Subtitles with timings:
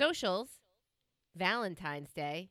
[0.00, 0.48] socials,
[1.36, 2.48] Valentine's Day,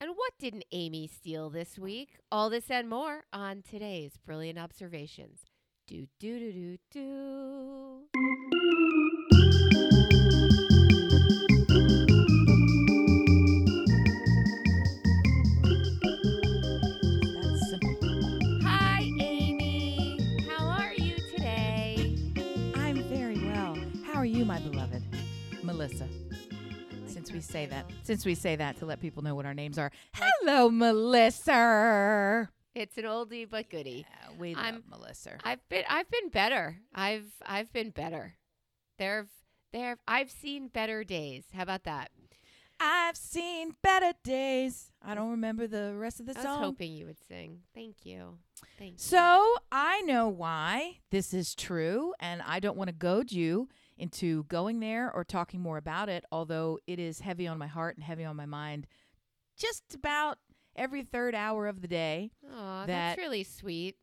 [0.00, 2.16] and what didn't Amy steal this week?
[2.32, 5.40] All this and more on today's Brilliant Observations.
[5.86, 8.04] Do, do, do, do, do.
[17.34, 18.38] That's simple.
[18.62, 20.18] Hi, Amy.
[20.48, 22.16] How are you today?
[22.76, 23.76] I'm very well.
[24.06, 25.02] How are you, my beloved?
[25.62, 26.08] Melissa.
[27.38, 27.92] We say that, mm.
[28.02, 29.92] since we say that to let people know what our names are.
[30.12, 32.50] Hello, Melissa.
[32.74, 34.04] It's an oldie but goodie.
[34.10, 35.38] Yeah, we love I'm- Melissa.
[35.44, 36.80] I've been I've been better.
[36.92, 38.34] I've I've been better.
[38.98, 39.30] There've
[39.72, 41.44] there I've seen better days.
[41.54, 42.10] How about that?
[42.80, 44.90] I've seen better days.
[45.00, 46.44] I don't remember the rest of the song.
[46.44, 47.60] I was hoping you would sing.
[47.72, 48.38] Thank you.
[48.80, 48.98] Thank you.
[48.98, 54.44] So I know why this is true, and I don't want to goad you into
[54.44, 58.04] going there or talking more about it, although it is heavy on my heart and
[58.04, 58.86] heavy on my mind
[59.56, 60.38] just about
[60.76, 63.96] every third hour of the day Aw, that- that's really sweet.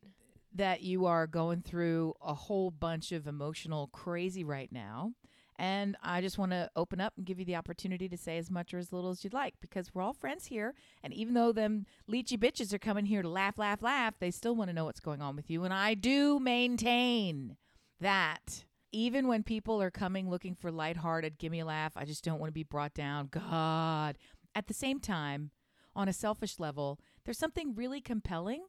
[0.54, 5.14] that you are going through a whole bunch of emotional crazy right now.
[5.58, 8.52] And I just want to open up and give you the opportunity to say as
[8.52, 10.74] much or as little as you'd like because we're all friends here.
[11.02, 14.54] And even though them leechy bitches are coming here to laugh, laugh, laugh, they still
[14.54, 15.64] want to know what's going on with you.
[15.64, 17.56] And I do maintain
[18.02, 18.65] that
[18.96, 22.40] even when people are coming looking for lighthearted, give me a laugh, I just don't
[22.40, 23.28] want to be brought down.
[23.28, 24.18] God.
[24.56, 25.52] At the same time,
[25.96, 28.64] on a selfish level, there's something really compelling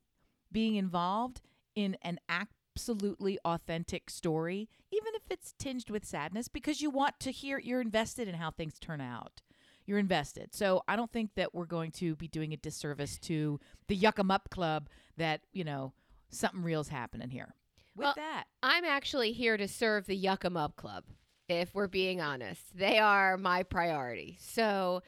[0.50, 1.42] being involved
[1.77, 7.30] in an absolutely authentic story, even if it's tinged with sadness, because you want to
[7.30, 9.42] hear, you're invested in how things turn out.
[9.86, 10.52] You're invested.
[10.52, 14.19] So I don't think that we're going to be doing a disservice to the Yuck
[14.19, 15.92] 'em Up Club that, you know,
[16.30, 17.54] something real's happening here.
[17.97, 21.05] With Well, that, I'm actually here to serve the Yuck 'em Up Club,
[21.48, 22.77] if we're being honest.
[22.77, 24.36] They are my priority.
[24.38, 25.03] So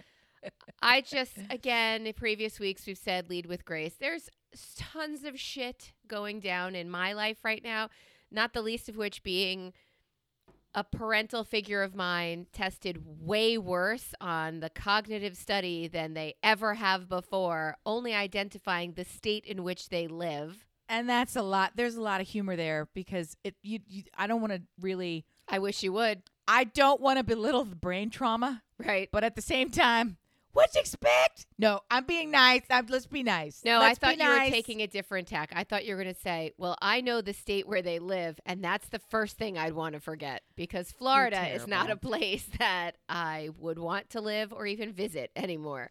[0.81, 3.97] I just, again, in previous weeks, we've said lead with grace.
[4.01, 4.31] There's
[4.75, 7.91] tons of shit going down in my life right now,
[8.31, 9.75] not the least of which being
[10.75, 16.75] a parental figure of mine tested way worse on the cognitive study than they ever
[16.75, 20.65] have before, only identifying the state in which they live.
[20.89, 21.73] And that's a lot.
[21.75, 23.55] There's a lot of humor there because it.
[23.63, 25.25] You, you I don't want to really.
[25.49, 29.09] I wish you would, I don't want to belittle the brain trauma, right?
[29.13, 30.17] but at the same time,
[30.53, 31.47] what'd you expect?
[31.59, 32.63] No, I'm being nice.
[32.71, 33.63] I'm, let's be nice.
[33.65, 35.53] No, Let's I thought you were taking a different tack.
[35.55, 38.41] I thought you were going to say, "Well, I know the state where they live,
[38.47, 42.47] and that's the first thing I'd want to forget because Florida is not a place
[42.59, 45.91] that I would want to live or even visit anymore."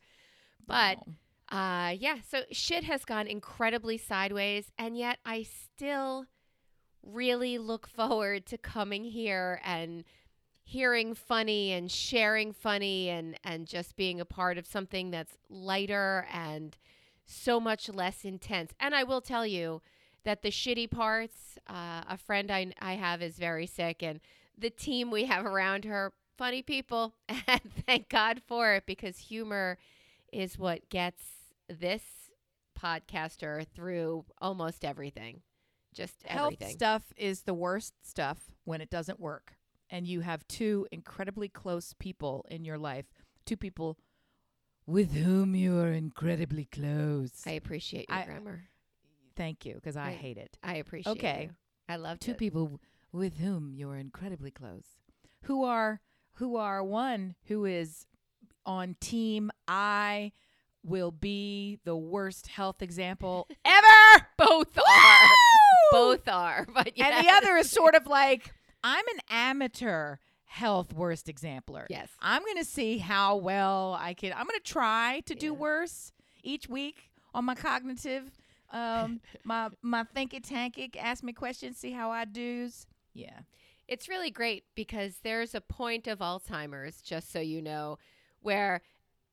[0.66, 0.98] But.
[1.50, 6.26] Uh yeah, so shit has gone incredibly sideways and yet I still
[7.04, 10.04] really look forward to coming here and
[10.64, 16.28] hearing funny and sharing funny and and just being a part of something that's lighter
[16.32, 16.78] and
[17.26, 18.72] so much less intense.
[18.80, 19.82] And I will tell you
[20.24, 24.20] that the shitty parts, uh, a friend I, I have is very sick, and
[24.58, 27.14] the team we have around her, funny people.
[27.48, 29.78] And thank God for it because humor
[30.34, 31.37] is what gets
[31.70, 32.04] this
[32.80, 35.42] podcaster through almost everything.
[35.94, 39.54] Just Health stuff is the worst stuff when it doesn't work.
[39.90, 43.06] And you have two incredibly close people in your life,
[43.46, 43.98] two people
[44.86, 47.44] with whom you are incredibly close.
[47.46, 48.64] I appreciate your I- grammar.
[49.36, 50.18] Thank you, because I Right.
[50.18, 50.58] hate it.
[50.64, 51.44] I appreciate Okay.
[51.46, 51.56] you.
[51.88, 52.38] I love Two it.
[52.38, 52.80] people
[53.12, 54.98] with whom you are incredibly close,
[55.44, 56.02] who are
[56.34, 58.06] who are one who is
[58.66, 60.32] on team I
[60.88, 64.28] will be the worst health example ever.
[64.38, 65.28] Both are.
[65.92, 66.66] Both are.
[66.74, 68.54] But And the other is sort of like,
[68.84, 71.88] I'm an amateur health worst exemplar.
[71.90, 72.10] Yes.
[72.22, 74.32] I'm going to see how well I can.
[74.34, 76.12] I'm going to try to do worse
[76.44, 78.32] each week on my cognitive,
[78.72, 80.90] um, my my thinky tanky.
[80.98, 82.88] Ask me questions, see how I do's.
[83.14, 83.40] Yeah.
[83.88, 87.98] It's really great because there's a point of Alzheimer's, just so you know,
[88.42, 88.82] where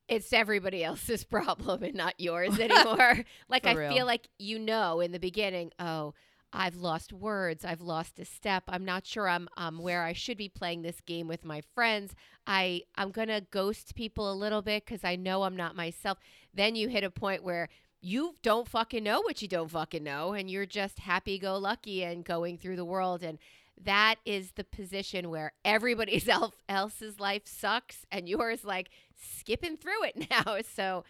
[0.08, 3.24] it's everybody else's problem and not yours anymore.
[3.48, 3.92] like For I real.
[3.92, 6.14] feel like you know in the beginning, oh,
[6.52, 8.64] I've lost words, I've lost a step.
[8.68, 12.14] I'm not sure I'm um where I should be playing this game with my friends.
[12.46, 16.18] I I'm going to ghost people a little bit cuz I know I'm not myself.
[16.52, 17.68] Then you hit a point where
[18.00, 22.04] you don't fucking know what you don't fucking know and you're just happy go lucky
[22.04, 23.38] and going through the world and
[23.82, 30.04] that is the position where everybody's el- else's life sucks and yours like skipping through
[30.04, 30.58] it now.
[30.74, 31.04] So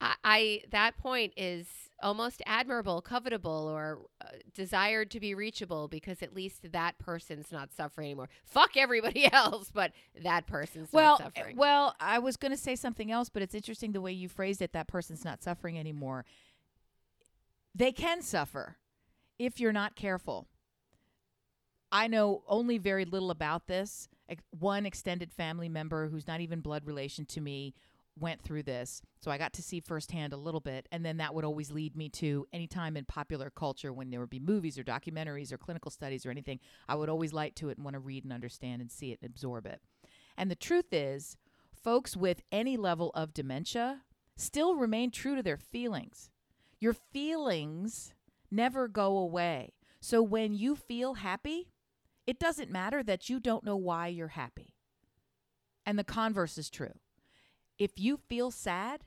[0.00, 1.66] I, I that point is
[2.02, 7.72] almost admirable, covetable, or uh, desired to be reachable because at least that person's not
[7.72, 8.28] suffering anymore.
[8.44, 9.92] Fuck everybody else, but
[10.22, 11.56] that person's well, not suffering.
[11.56, 14.62] well, I was going to say something else, but it's interesting the way you phrased
[14.62, 14.72] it.
[14.72, 16.24] That person's not suffering anymore.
[17.74, 18.76] They can suffer
[19.38, 20.48] if you're not careful.
[21.92, 24.08] I know only very little about this.
[24.50, 27.74] One extended family member who's not even blood relation to me
[28.18, 29.02] went through this.
[29.20, 30.86] So I got to see firsthand a little bit.
[30.92, 34.20] And then that would always lead me to any time in popular culture when there
[34.20, 37.68] would be movies or documentaries or clinical studies or anything, I would always light to
[37.70, 39.80] it and want to read and understand and see it and absorb it.
[40.36, 41.36] And the truth is,
[41.72, 44.02] folks with any level of dementia
[44.36, 46.30] still remain true to their feelings.
[46.78, 48.14] Your feelings
[48.50, 49.74] never go away.
[50.00, 51.69] So when you feel happy,
[52.30, 54.76] it doesn't matter that you don't know why you're happy.
[55.84, 56.92] And the converse is true.
[57.76, 59.00] If you feel sad,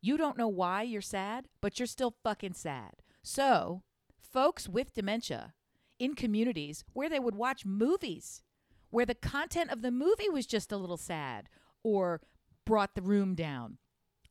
[0.00, 2.92] you don't know why you're sad, but you're still fucking sad.
[3.22, 3.82] So,
[4.18, 5.52] folks with dementia
[5.98, 8.42] in communities where they would watch movies
[8.88, 11.50] where the content of the movie was just a little sad
[11.82, 12.22] or
[12.64, 13.76] brought the room down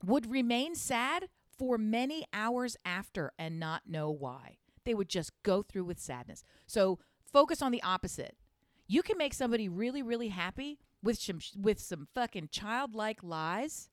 [0.04, 1.30] would remain sad
[1.60, 4.58] for many hours after and not know why.
[4.84, 6.44] They would just go through with sadness.
[6.66, 6.98] So
[7.36, 8.38] focus on the opposite.
[8.88, 13.90] You can make somebody really, really happy with some with some fucking childlike lies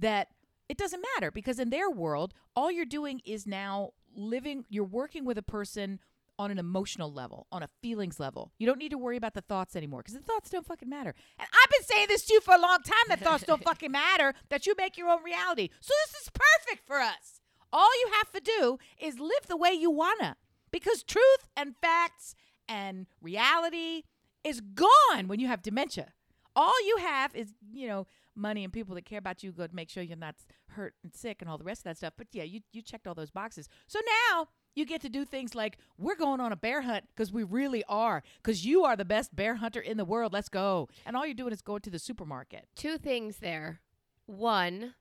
[0.00, 0.28] that
[0.68, 4.64] it doesn't matter because in their world, all you're doing is now living.
[4.68, 6.00] You're working with a person
[6.40, 8.50] on an emotional level, on a feelings level.
[8.58, 11.14] You don't need to worry about the thoughts anymore because the thoughts don't fucking matter.
[11.38, 13.92] And I've been saying this to you for a long time that thoughts don't fucking
[13.92, 15.68] matter, that you make your own reality.
[15.80, 17.40] So this is perfect for us.
[17.72, 20.36] All you have to do is live the way you wanna
[20.72, 22.34] because truth and facts
[22.68, 24.02] and reality
[24.44, 26.12] is gone when you have dementia.
[26.54, 29.74] All you have is, you know, money and people that care about you go to
[29.74, 30.36] make sure you're not
[30.68, 32.14] hurt and sick and all the rest of that stuff.
[32.16, 33.68] But yeah, you you checked all those boxes.
[33.86, 34.00] So
[34.30, 37.42] now you get to do things like we're going on a bear hunt because we
[37.42, 40.32] really are because you are the best bear hunter in the world.
[40.32, 40.88] Let's go.
[41.06, 42.66] And all you're doing is going to the supermarket.
[42.76, 43.80] Two things there.
[44.26, 44.94] One,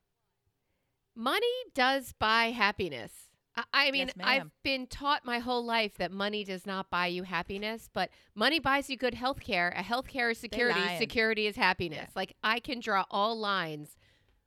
[1.15, 3.30] money does buy happiness.
[3.73, 7.23] I, mean, Yes, I've been taught my whole life that money does not buy you
[7.23, 9.73] happiness, but money buys you good health care.
[9.75, 10.79] A health care is security.
[10.97, 12.07] Security is happiness.
[12.07, 12.15] Yeah.
[12.15, 13.97] Like I can draw all lines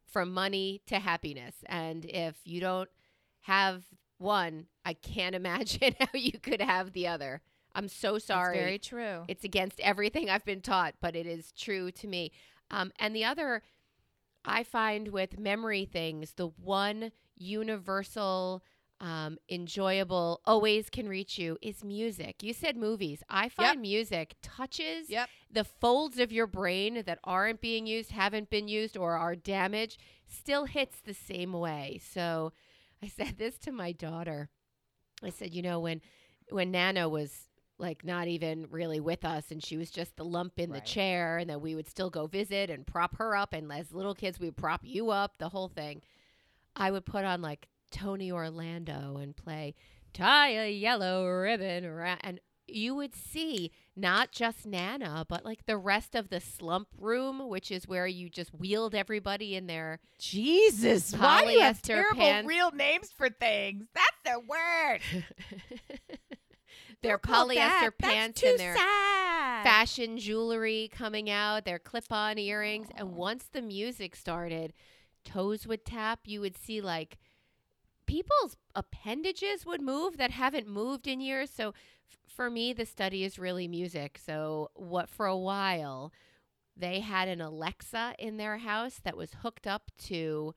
[0.06, 1.56] from money to happiness.
[1.66, 2.88] And if you don't
[3.40, 3.84] have
[4.18, 7.42] one, I can't imagine how you could have the other.
[7.74, 8.56] I'm so sorry.
[8.56, 9.24] That's very true.
[9.28, 12.30] It's against everything I've been taught, but it is true to me.
[12.70, 13.62] Um, and the other,
[14.44, 18.62] I find with memory things, the one universal,
[19.00, 22.42] um, enjoyable, always can reach you is music.
[22.42, 23.22] You said movies.
[23.28, 25.28] I find music touches Yep.
[25.50, 30.00] the folds of your brain that aren't being used, haven't been used, or are damaged,
[30.28, 32.00] still hits the same way.
[32.12, 32.52] So
[33.02, 34.48] I said this to my daughter.
[35.22, 36.00] I said, you know, when
[36.50, 37.48] when Nana was
[37.78, 40.80] like not even really with us and she was just the lump in Right.
[40.82, 43.92] the chair and that we would still go visit and prop her up and as
[43.92, 46.00] little kids we prop you up, the whole thing.
[46.76, 49.74] I would put on like Tony Orlando and play
[50.12, 55.76] tie a yellow ribbon around and you would see not just Nana, but like the
[55.76, 61.12] rest of the slump room, which is where you just wheeled everybody in their Jesus,
[61.12, 62.48] why do you have terrible pants.
[62.48, 63.84] real names for things?
[63.94, 65.00] That's the word.
[67.02, 67.98] their polyester that.
[67.98, 69.64] pants and their sad.
[69.64, 74.72] fashion jewelry coming out, their clip-on earrings, and once the music started,
[75.24, 76.20] toes would tap.
[76.24, 77.18] You would see like
[78.14, 81.50] people's appendages would move that haven't moved in years.
[81.50, 81.70] So
[82.08, 84.20] f- for me, the study is really music.
[84.24, 86.12] So what for a while
[86.76, 90.54] they had an Alexa in their house that was hooked up to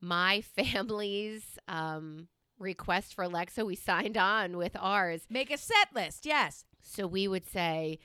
[0.00, 3.62] my family's um, request for Alexa.
[3.66, 5.26] We signed on with ours.
[5.28, 6.24] Make a set list.
[6.24, 6.64] Yes.
[6.82, 7.98] So we would say,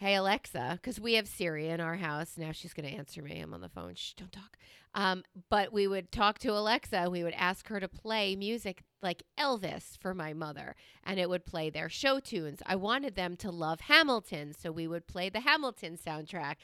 [0.00, 2.38] Hey, Alexa, because we have Siri in our house.
[2.38, 3.38] Now she's going to answer me.
[3.38, 3.94] I'm on the phone.
[3.94, 4.56] Shh, don't talk.
[4.94, 9.22] Um, but we would talk to Alexa we would ask her to play music like
[9.38, 12.62] Elvis for my mother, and it would play their show tunes.
[12.64, 16.54] I wanted them to love Hamilton, so we would play the Hamilton soundtrack,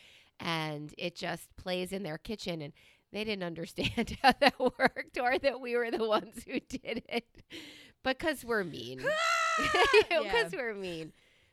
[0.40, 2.62] and it just plays in their kitchen.
[2.62, 2.72] And
[3.12, 7.44] they didn't understand how that worked or that we were the ones who did it
[8.02, 9.04] because we're mean.
[10.08, 11.12] Because we're mean.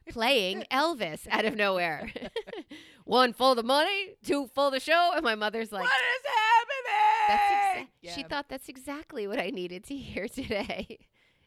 [0.09, 2.11] Playing Elvis out of nowhere.
[3.05, 5.11] One for the money, two for the show.
[5.13, 6.69] And my mother's like, what is happening?
[7.27, 8.13] that's exa- Yeah.
[8.13, 10.99] she thought that's exactly what I needed to hear today.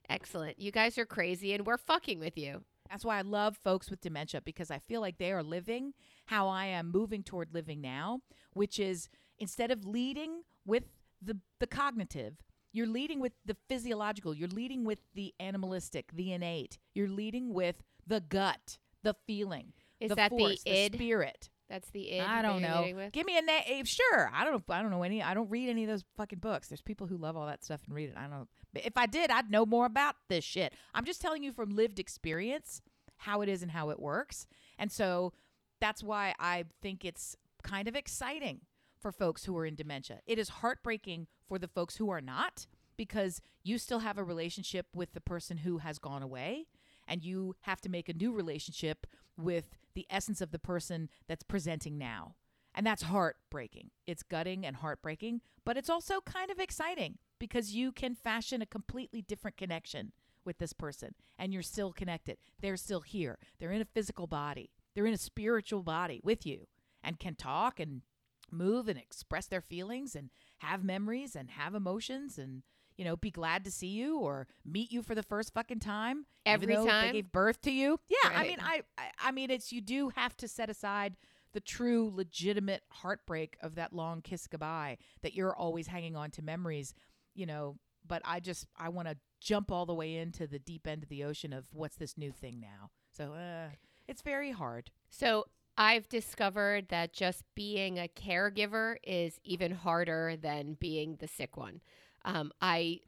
[0.08, 0.58] Excellent.
[0.58, 2.62] You guys are crazy and we're fucking with you.
[2.90, 5.92] That's why I love folks with dementia because I feel like they are living
[6.26, 8.20] how I am moving toward living now,
[8.52, 9.08] which is
[9.38, 10.84] instead of leading with
[11.20, 12.34] the the cognitive,
[12.72, 14.34] You're leading with the physiological.
[14.34, 16.78] You're leading with the animalistic, the innate.
[16.94, 20.94] You're leading with the gut, the feeling, Is the that force, the id?
[20.94, 21.50] spirit.
[21.68, 22.20] That's the id.
[22.20, 23.08] I don't know.
[23.12, 23.62] Give me a name.
[23.66, 24.30] Eh, sure.
[24.32, 24.74] I don't know.
[24.74, 25.22] I don't know any.
[25.22, 26.68] I don't read any of those fucking books.
[26.68, 28.14] There's people who love all that stuff and read it.
[28.16, 30.74] I don't if I did, I'd know more about this shit.
[30.94, 32.80] I'm just telling you from lived experience
[33.18, 34.46] how it is and how it works.
[34.78, 35.32] And so
[35.80, 38.60] that's why I think it's kind of exciting
[39.00, 40.20] for folks who are in dementia.
[40.26, 44.86] It is heartbreaking for the folks who are not because you still have a relationship
[44.94, 46.66] with the person who has gone away
[47.06, 51.42] and you have to make a new relationship with the essence of the person that's
[51.42, 52.34] presenting now.
[52.74, 53.90] And that's heartbreaking.
[54.06, 58.66] It's gutting and heartbreaking, but it's also kind of exciting because you can fashion a
[58.66, 60.12] completely different connection
[60.44, 62.36] with this person and you're still connected.
[62.60, 63.38] They're still here.
[63.58, 66.68] They're in a physical body, they're in a spiritual body with you
[67.02, 68.02] and can talk and
[68.50, 72.62] move and express their feelings and have memories and have emotions and
[72.96, 76.26] you know be glad to see you or meet you for the first fucking time
[76.44, 77.06] Every time?
[77.08, 80.10] they gave birth to you yeah i mean I, I i mean it's you do
[80.10, 81.16] have to set aside
[81.52, 86.42] the true legitimate heartbreak of that long kiss goodbye that you're always hanging on to
[86.42, 86.94] memories
[87.34, 87.76] you know
[88.06, 91.08] but i just i want to jump all the way into the deep end of
[91.08, 93.68] the ocean of what's this new thing now so uh
[94.08, 95.46] it's very hard So
[95.78, 101.82] I've discovered that just being a caregiver is even harder than being the sick one.
[102.26, 103.00] Um, I,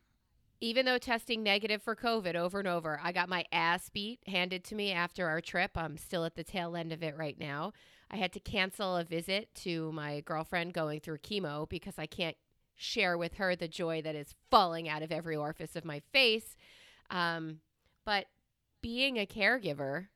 [0.60, 4.64] even though testing negative for COVID over and over, I got my ass beat handed
[4.64, 5.72] to me after our trip.
[5.76, 7.72] I'm still at the tail end of it right now.
[8.10, 12.36] I had to cancel a visit to my girlfriend going through chemo because I can't
[12.76, 16.56] share with her the joy that is falling out of every orifice of my face.
[17.10, 17.58] Um,
[18.04, 18.26] but
[18.80, 20.06] being a caregiver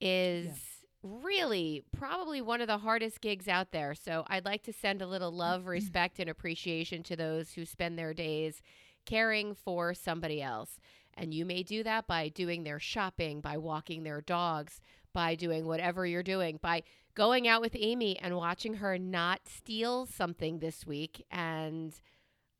[0.00, 3.94] is really probably one of the hardest gigs out there.
[3.94, 5.70] So I'd like to send a little love, mm-hmm.
[5.70, 8.62] respect, and appreciation to those who spend their days
[9.04, 10.80] caring for somebody else.
[11.14, 14.80] And you may do that by doing their shopping, by walking their dogs,
[15.12, 16.82] by doing whatever you're doing, by
[17.14, 21.24] going out with Amy and watching her not steal something this week.
[21.30, 21.94] And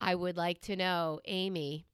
[0.01, 1.87] I would like to know, Amy,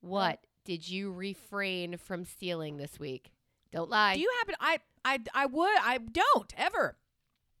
[0.00, 3.32] what did you refrain from stealing this week?
[3.72, 4.14] Don't lie.
[4.14, 4.54] Do you happen?
[4.60, 5.76] I I I would.
[5.82, 6.96] I don't ever.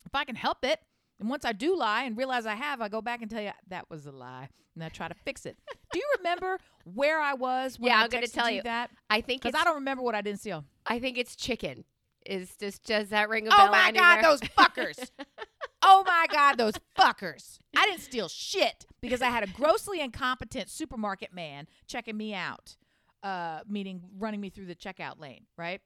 [0.04, 0.80] If I can help it,
[1.20, 3.52] and once I do lie and realize I have, I go back and tell you
[3.68, 5.56] that was a lie, and I try to fix it.
[5.92, 7.78] do you remember where I was?
[7.78, 8.62] When Yeah, I I'm gonna tell you.
[8.62, 10.64] that I think because I don't remember what I didn't steal.
[10.86, 11.84] I think it's chicken.
[12.26, 13.68] Is just does that ring a bell?
[13.68, 14.20] Oh my anywhere?
[14.20, 15.10] god, those fuckers!
[15.82, 17.58] oh my god, those fuckers!
[17.76, 22.76] I didn't steal shit because I had a grossly incompetent supermarket man checking me out,
[23.22, 25.46] uh, meaning running me through the checkout lane.
[25.56, 25.80] Right?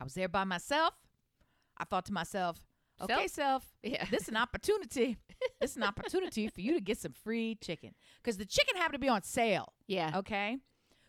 [0.00, 0.94] I was there by myself.
[1.76, 2.60] I thought to myself,
[3.00, 4.04] okay, self, yeah.
[4.10, 5.16] this is an opportunity.
[5.60, 8.94] this is an opportunity for you to get some free chicken because the chicken happened
[8.94, 9.72] to be on sale.
[9.86, 10.12] yeah.
[10.16, 10.58] Okay,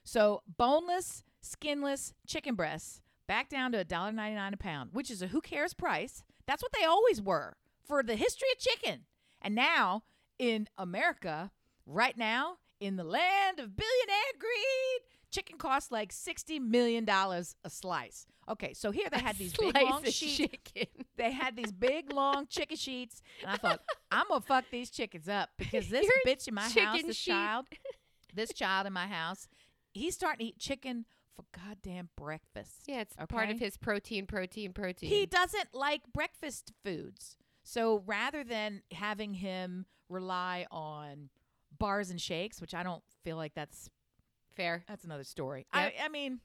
[0.04, 5.42] so boneless, skinless chicken breasts back down to $1.99 a pound, which is a who
[5.42, 6.24] cares price.
[6.48, 7.56] That's what they always were
[7.88, 9.02] for the history of chicken.
[9.42, 10.04] And now
[10.38, 11.52] in America,
[11.86, 18.26] right now, in the land of billionaire greed, chicken costs like $60 million a slice.
[18.50, 20.88] Okay, so here they had these big long sheets chicken.
[21.18, 23.80] they had these big long chicken sheets and i thought
[24.12, 27.32] i'm gonna fuck these chickens up because this Your bitch in my house this sheet.
[27.32, 27.68] child
[28.34, 29.48] this child in my house
[29.94, 34.74] he's starting to eat chicken for goddamn breakfast Yeah, it's part of his protein, protein,
[34.74, 35.10] protein.
[35.10, 41.30] he doesn't like breakfast foods so rather than having him rely on
[41.78, 43.90] bars and shakes which i don't feel like that's
[44.56, 44.84] Fair.
[44.88, 45.94] that's another story Yep.
[46.00, 46.40] I, I mean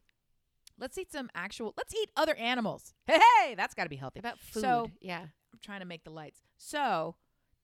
[0.79, 4.21] let's eat some actual let's eat other animals hey, hey that's got to be healthy
[4.21, 4.61] About food.
[4.61, 5.23] So- yeah.
[5.53, 6.41] I'm trying to make the lights.
[6.59, 7.15] So,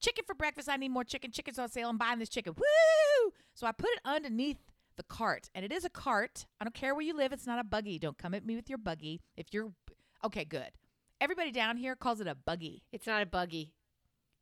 [0.00, 0.66] chicken for breakfast.
[0.70, 1.30] I need more chicken.
[1.30, 1.90] Chicken's on sale.
[1.90, 2.54] I'm buying this chicken.
[2.56, 3.32] Woo!
[3.52, 4.56] So I put it underneath
[4.96, 6.46] the cart, and it is a cart.
[6.58, 7.32] I don't care where you live.
[7.34, 7.98] It's not a buggy.
[7.98, 9.20] Don't come at me with your buggy.
[9.36, 9.72] If you're
[10.24, 10.70] okay, good.
[11.20, 12.82] Everybody down here calls it a buggy.
[12.92, 13.74] It's not a buggy.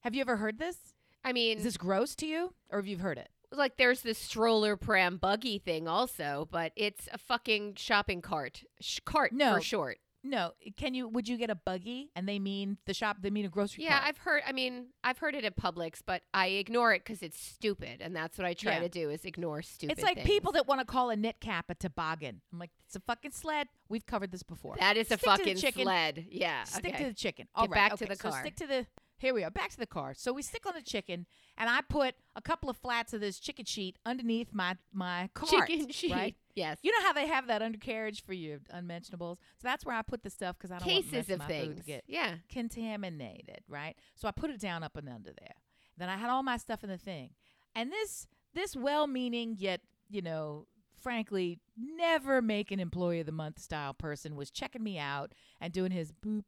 [0.03, 0.77] Have you ever heard this?
[1.25, 3.31] I mean, Is this gross to you, or have you heard it?
[3.53, 8.63] Like there's this stroller pram buggy thing also, but it's a fucking shopping cart.
[8.81, 9.55] Sh- cart No.
[9.55, 9.99] for short.
[10.23, 10.53] No.
[10.77, 11.09] Can you?
[11.09, 12.11] Would you get a buggy?
[12.15, 13.17] And they mean the shop.
[13.23, 14.05] They mean a grocery Yeah, cart.
[14.07, 14.43] I've heard.
[14.47, 18.15] I mean, I've heard it at Publix, but I ignore it because it's stupid, and
[18.15, 18.81] that's what I try Yeah.
[18.81, 19.93] to do is ignore stupid.
[19.95, 20.27] It's like things.
[20.29, 22.43] people that want to call a knit cap a toboggan.
[22.53, 23.69] I'm like, it's a fucking sled.
[23.89, 24.77] We've covered this before.
[24.79, 26.27] That is a Stick to the fucking sled.
[26.31, 26.65] Yeah.
[26.65, 27.05] Stick okay.
[27.05, 27.49] to the chicken.
[27.55, 27.71] All right.
[27.75, 28.41] back to okay, the so car.
[28.41, 28.87] stick to the.
[29.21, 29.51] Here we are.
[29.51, 30.15] Back to the car.
[30.15, 31.27] So we stick on the chicken,
[31.59, 35.69] and I put a couple of flats of this chicken sheet underneath my my cart.
[35.69, 36.13] chicken sheet.
[36.13, 36.37] Right.
[36.55, 36.79] Yes.
[36.83, 39.39] You know how they have that undercarriage for your unmentionables.
[39.59, 41.47] So that's where I put the stuff because I don't want Cases rest of my
[41.47, 41.77] food things.
[41.81, 42.35] to get Yeah.
[42.51, 43.61] contaminated.
[43.69, 43.95] Right.
[44.17, 45.55] So I put it down up and under there.
[45.99, 47.31] Then I had all my stuff in the thing,
[47.75, 50.67] and this this well-meaning yet you know,
[51.01, 55.73] frankly, never make an employee of the month style person was checking me out and
[55.73, 56.43] doing his boop,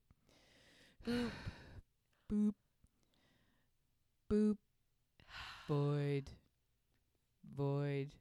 [1.06, 1.30] boop,
[2.32, 2.54] boop,
[4.32, 4.56] boop,
[5.68, 6.30] void,
[7.54, 8.14] void,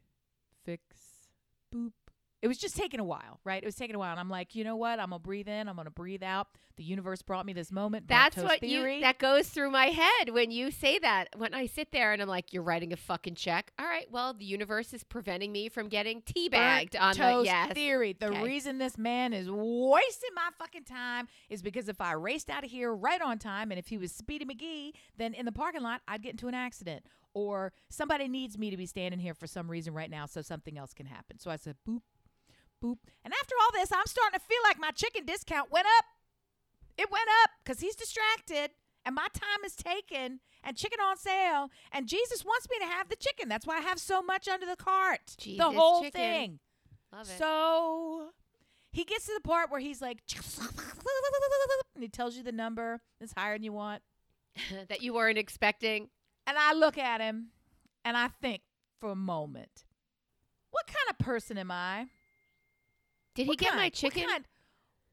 [0.65, 1.29] fix,
[1.73, 2.00] boop.
[2.41, 3.61] It was just taking a while, right?
[3.61, 4.99] It was taking a while, and I'm like, you know what?
[4.99, 5.69] I'm gonna breathe in.
[5.69, 6.47] I'm gonna breathe out.
[6.77, 8.07] The universe brought me this moment.
[8.07, 8.95] That's what theory.
[8.95, 11.27] you that goes through my head when you say that.
[11.37, 14.33] When I sit there and I'm like, "You're writing a fucking check." All right, well,
[14.33, 17.73] the universe is preventing me from getting teabagged on the toast yes.
[17.73, 18.13] theory.
[18.19, 18.43] The Okay.
[18.43, 22.71] reason this man is wasting my fucking time is because if I raced out of
[22.71, 26.01] here right on time and if he was Speedy McGee, then in the parking lot
[26.07, 27.05] I'd get into an accident.
[27.33, 30.77] Or somebody needs me to be standing here for some reason right now so something
[30.77, 31.39] else can happen.
[31.39, 32.01] So I said boop,
[32.81, 32.97] boop.
[33.23, 36.05] And after all this, I'm starting to feel like my chicken discount went up.
[36.97, 38.71] It went up because he's distracted
[39.05, 41.69] and my time is taken and chicken on sale.
[41.91, 43.49] And Jesus wants me to have the chicken.
[43.49, 45.35] That's why I have so much under the cart.
[45.37, 46.21] Jesus the whole chicken.
[46.21, 46.59] thing.
[47.13, 47.37] Love it.
[47.37, 48.29] So
[48.91, 50.19] he gets to the part where he's like,
[51.95, 54.01] and he tells you the number that's higher than you want.
[54.89, 56.09] that you weren't expecting.
[56.45, 57.47] And I look at him
[58.03, 58.61] and I think
[58.99, 59.85] for a moment,
[60.71, 62.07] what kind of person am I?
[63.35, 64.23] Did he What get my chicken?
[64.23, 64.45] What kind,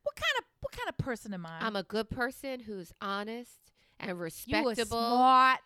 [0.03, 1.59] what kind of what kind of person am I?
[1.61, 4.65] I'm a good person who's honest and respectable.
[4.65, 5.17] you is respectable.
[5.17, 5.59] smart.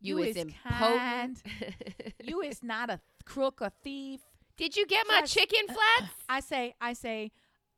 [0.00, 1.42] You, you is, is impotent.
[2.24, 4.20] You is not a crook or thief.
[4.56, 6.12] Did you get my Just- chicken flats?
[6.28, 7.32] I say, I say,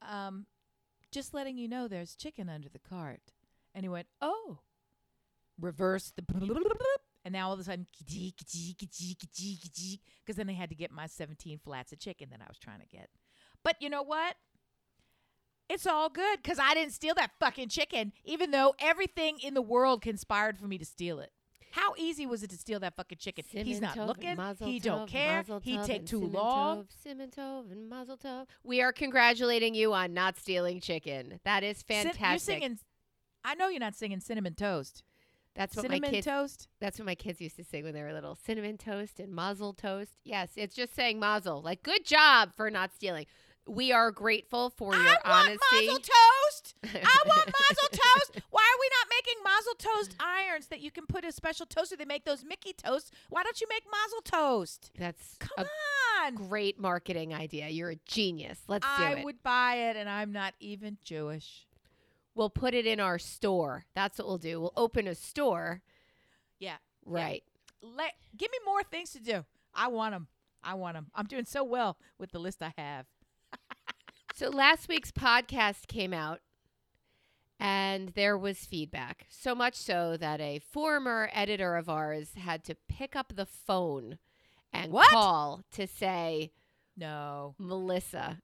[0.09, 0.47] um,
[1.11, 3.21] just letting you know there's chicken under the cart.
[3.75, 4.59] And he went, oh.
[5.61, 6.25] Reverse the
[7.25, 7.87] and now all of a sudden
[10.25, 12.81] because then they had to get my 17 flats of chicken that I was trying
[12.81, 13.09] to get.
[13.65, 14.37] But you know what?
[15.69, 19.63] It's all good because I didn't steal that fucking chicken, even though everything in the
[19.63, 21.31] world conspired for me to steal it.
[21.73, 23.45] How easy was it to steal that fucking chicken?
[23.49, 24.37] He's not looking.
[24.59, 25.43] He tov don't care.
[25.63, 26.87] He take too long.
[27.05, 28.47] Siman tov and Mazel tov.
[28.63, 31.41] We are congratulating you on not stealing chicken.
[31.45, 32.21] That is Cin- fantastic.
[32.29, 32.79] You're singing.
[33.43, 35.03] I know you're not singing cinnamon toast.
[35.55, 36.27] that's what cinnamon my kids.
[36.27, 36.69] toast.
[36.79, 38.35] That's what my kids used to sing when they were little.
[38.35, 40.13] Cinnamon toast and mazel toast.
[40.25, 41.63] Yes, it's just saying mazel.
[41.63, 43.25] Like good job for not stealing.
[43.67, 45.87] We are grateful for your I want honesty.
[45.87, 46.75] mazel toast.
[46.85, 48.41] I want mazel toast.
[48.51, 51.65] Why are we not making mazel toast irons that you can put in a special
[51.67, 51.97] toaster?
[51.97, 53.11] They make those Mickey toasts.
[53.31, 54.91] Why don't you make mazel toast?
[54.99, 56.35] That's Come a on.
[56.35, 57.69] great marketing idea.
[57.69, 58.59] You're a genius.
[58.67, 59.25] Let's do I it.
[59.25, 61.67] would buy it, and I'm not even Jewish.
[62.35, 63.85] We'll put it in our store.
[63.95, 64.61] That's what we'll do.
[64.61, 65.83] We'll open a store.
[66.59, 66.77] Yeah.
[67.05, 67.45] Right.
[67.81, 69.45] Let give me more things to do.
[69.75, 70.27] I want them.
[70.65, 71.07] I want them.
[71.15, 73.07] I'm doing so well with the list I have.
[74.35, 76.41] So last week's podcast came out
[77.61, 79.27] and there was feedback.
[79.29, 84.19] So much so that a former editor of ours had to pick up the phone
[84.73, 85.11] and What?
[85.11, 86.51] call to say,
[86.97, 87.55] No.
[87.59, 88.39] Melissa,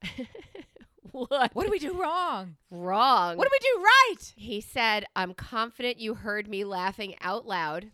[1.11, 1.51] what?
[1.55, 2.57] What did we do wrong?
[2.71, 3.37] wrong?
[3.39, 4.33] What did we do right?
[4.37, 7.91] he said, I'm confident you heard me laughing out loud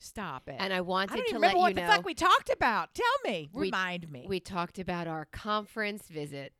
[0.00, 0.56] Stop it.
[0.58, 1.86] and I wanted I don't to even let remember what you the know.
[1.88, 2.94] fuck we talked about.
[2.94, 3.48] Tell me.
[3.52, 4.24] We- Remind me.
[4.28, 6.52] we talked about our conference visit.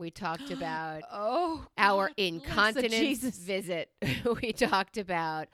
[0.00, 3.90] We talked about oh, our incontinence visit.
[4.42, 5.48] we talked about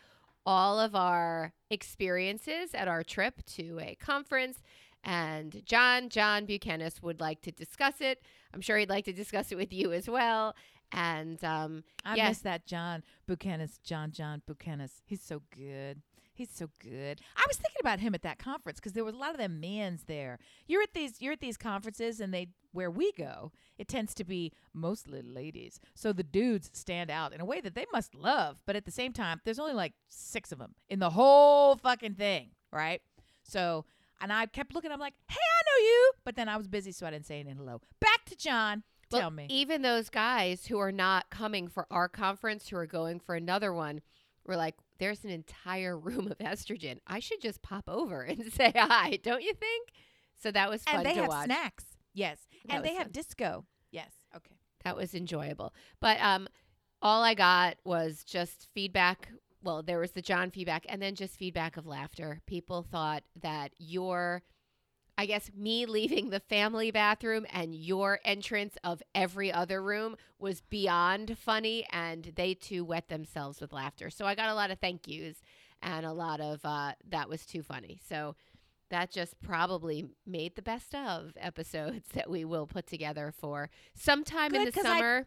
[0.47, 4.63] all of our experiences at our trip to a conference.
[5.03, 8.23] And John, John Buchanan would like to discuss it.
[8.55, 10.55] I'm sure he'd like to discuss it with you as well.
[10.93, 13.69] And um, I miss that John Buchanan.
[13.83, 14.89] John John Buchanan.
[15.05, 16.03] He's so good.
[16.37, 17.21] He's so good.
[17.37, 19.59] I was thinking about him at that conference because there was a lot of them
[19.59, 20.39] mans there.
[20.67, 24.25] You're at these you're at these conferences and they where we go, it tends to
[24.25, 25.81] be mostly ladies.
[25.95, 28.91] So the dudes stand out in a way that they must love, but at the
[28.91, 33.01] same time, there's only like six of them in the whole fucking thing, right?
[33.43, 33.87] So
[34.21, 34.93] and I kept looking.
[34.93, 37.41] I'm like, hey, I know you, but then I was busy, so I didn't say
[37.41, 37.81] any hello.
[38.01, 38.83] Back to John.
[39.11, 39.47] well, Tell me.
[39.51, 43.73] even those guys who are not coming for our conference, who are going for another
[43.73, 44.01] one,
[44.47, 46.99] were like, there's an entire room of estrogen.
[47.07, 49.91] I should just pop over and say hi, don't you think?
[50.43, 51.45] So that was fun and they have watch.
[51.47, 51.85] snacks.
[52.15, 53.65] Yes, That and they was have disco.
[53.91, 54.11] Yes.
[54.35, 54.55] Okay.
[54.85, 55.73] that was enjoyable.
[56.01, 56.49] But um,
[57.03, 59.29] all I got was just feedback.
[59.63, 62.41] Well, there was the John feedback, and then just feedback of laughter.
[62.47, 64.43] People thought that your,
[65.19, 70.61] I guess, me leaving the family bathroom and your entrance of every other room was
[70.61, 74.11] beyond funny, and they too wet themselves with laughter.
[74.11, 75.37] So I got a lot of thank yous
[75.83, 77.99] and a lot of uh, that was too funny.
[78.09, 78.35] So
[78.91, 84.55] that just probably made the best of episodes that we will put together for sometime
[84.55, 85.27] in the 'cause I- summer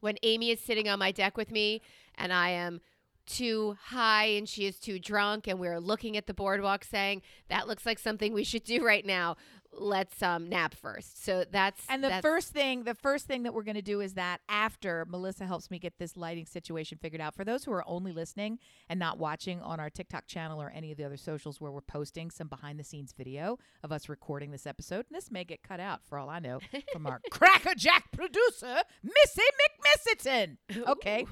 [0.00, 1.82] when Amy is sitting on my deck with me
[2.14, 2.80] and I am
[3.28, 7.68] too high and she is too drunk and we're looking at the boardwalk saying that
[7.68, 9.36] looks like something we should do right now
[9.80, 11.22] let's um nap first.
[11.24, 14.00] So that's And the that's- first thing, the first thing that we're going to do
[14.00, 17.34] is that after Melissa helps me get this lighting situation figured out.
[17.34, 20.90] For those who are only listening and not watching on our TikTok channel or any
[20.90, 24.50] of the other socials where we're posting some behind the scenes video of us recording
[24.52, 26.60] this episode, and this may get cut out for all I know
[26.90, 30.56] from our crackerjack producer, Missy McMissington.
[30.88, 31.26] Okay,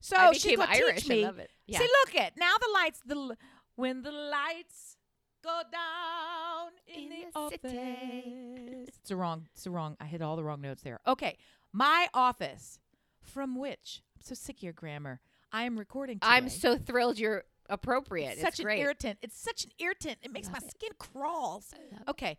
[0.00, 1.00] so I she's became gonna Irish.
[1.02, 1.24] teach me.
[1.24, 1.50] I love it.
[1.66, 1.78] Yeah.
[1.78, 3.00] See, look at now the lights.
[3.04, 3.36] The
[3.76, 4.96] when the lights
[5.42, 7.58] go down in, In the, office.
[7.62, 8.84] city.
[8.88, 9.46] It's the wrong.
[9.54, 9.96] It's the wrong.
[10.00, 11.00] I hit all the wrong notes there.
[11.06, 11.38] Okay,
[11.72, 12.78] my office,
[13.22, 15.20] from which I'm so sick of your grammar.
[15.52, 16.16] I am recording.
[16.18, 16.28] Today.
[16.28, 18.32] I'm so thrilled you're appropriate.
[18.32, 18.80] It's such it's an great.
[18.80, 19.18] irritant.
[19.22, 20.18] It's such an irritant.
[20.22, 20.70] It makes Love my it.
[20.70, 21.62] skin crawl.
[21.72, 22.08] Love it.
[22.10, 22.38] Okay,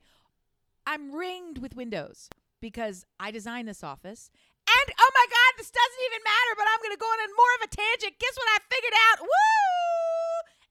[0.85, 4.29] I'm ringed with windows because I designed this office.
[4.67, 6.53] And oh my God, this doesn't even matter.
[6.57, 8.19] But I'm going to go on more of a tangent.
[8.19, 9.21] Guess what I figured out?
[9.21, 9.27] Woo!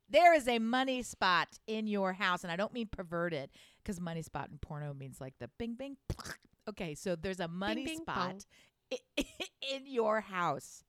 [0.08, 3.50] There is a money spot in your house, and I don't mean perverted
[3.82, 5.96] because money spot in porno means like the bing bing.
[6.68, 8.44] Okay, so there's a money bing, spot
[8.92, 9.24] i-
[9.74, 10.84] in your house,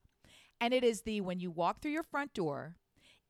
[0.59, 2.75] and it is the when you walk through your front door,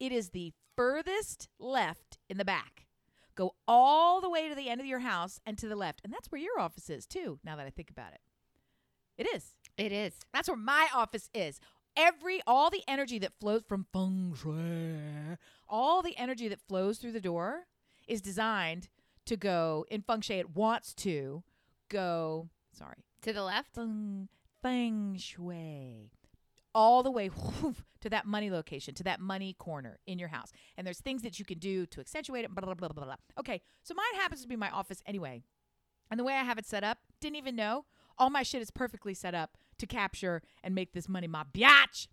[0.02, 2.88] it is the furthest left in the back.
[3.36, 6.12] Go all the way to the end of your house and to the left, and
[6.12, 7.40] that's where your office is too.
[7.46, 8.22] Now that I think about it,
[9.18, 9.52] it is.
[9.82, 10.14] It is.
[10.32, 11.60] That's where my office is.
[11.98, 17.14] Every all the energy that flows from feng shui, all the energy that flows through
[17.14, 17.66] the door
[18.08, 18.90] is designed
[19.26, 20.38] to go in feng shui.
[20.38, 21.42] It wants to
[21.90, 22.50] go.
[22.72, 23.74] Sorry, To the left.
[23.74, 24.30] feng
[24.62, 26.12] feng shui
[26.76, 27.30] all the way
[28.02, 31.38] to that money location to that money corner in your house and there's things that
[31.38, 34.42] you can do to accentuate it blah blah blah blah blah okay so mine happens
[34.42, 35.42] to be my office anyway
[36.10, 37.84] and the way i have it set up didn't even know
[38.18, 42.08] all my shit is perfectly set up to capture and make this money my biatch.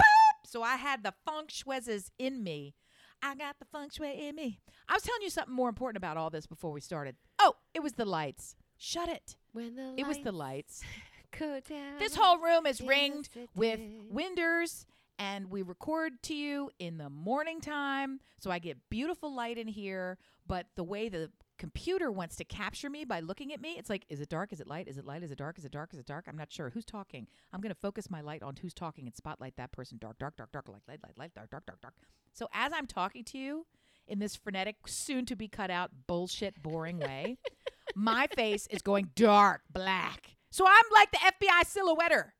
[0.00, 0.46] Boop!
[0.46, 2.74] so i had the feng shui's in me.
[3.22, 4.60] I got the feng shui in me.
[4.88, 7.16] I was telling you something more important about all this before we started.
[7.38, 8.54] Oh it was the lights.
[8.76, 9.36] Shut it.
[9.52, 10.82] When the it was the lights
[11.38, 11.98] go down.
[11.98, 14.86] this whole room is ringed with winders
[15.18, 18.20] and we record to you in the morning time.
[18.38, 22.90] So i get beautiful light in here but the way the computer wants to capture
[22.90, 24.52] me by looking at me it's like is it dark?
[24.52, 24.88] Is it light?
[24.88, 25.22] Is it light?
[25.22, 25.58] Is it dark?
[25.58, 25.92] Is it dark?
[25.92, 26.26] Is it dark?
[26.28, 26.70] I'm not sure.
[26.70, 27.26] Who's talking?
[27.52, 29.98] I'm going to focus my light on who's talking and spotlight that person.
[30.00, 31.94] Dark dark dark dark light light light light dark dark dark dark.
[32.32, 33.66] So as i'm talking to you
[34.06, 37.38] in this frenetic soon to be cut out bullshit boring way
[37.94, 40.36] my face is going dark black.
[40.50, 42.34] So I'm like the FBI silhouetter.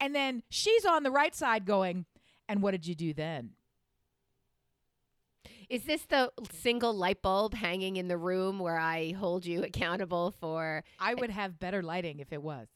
[0.00, 2.06] And then she's on the right side going,
[2.48, 3.50] and what did you do then?
[5.68, 10.34] Is this the single light bulb hanging in the room where I hold you accountable
[10.40, 10.82] for?
[10.98, 12.68] I would have better lighting if it was.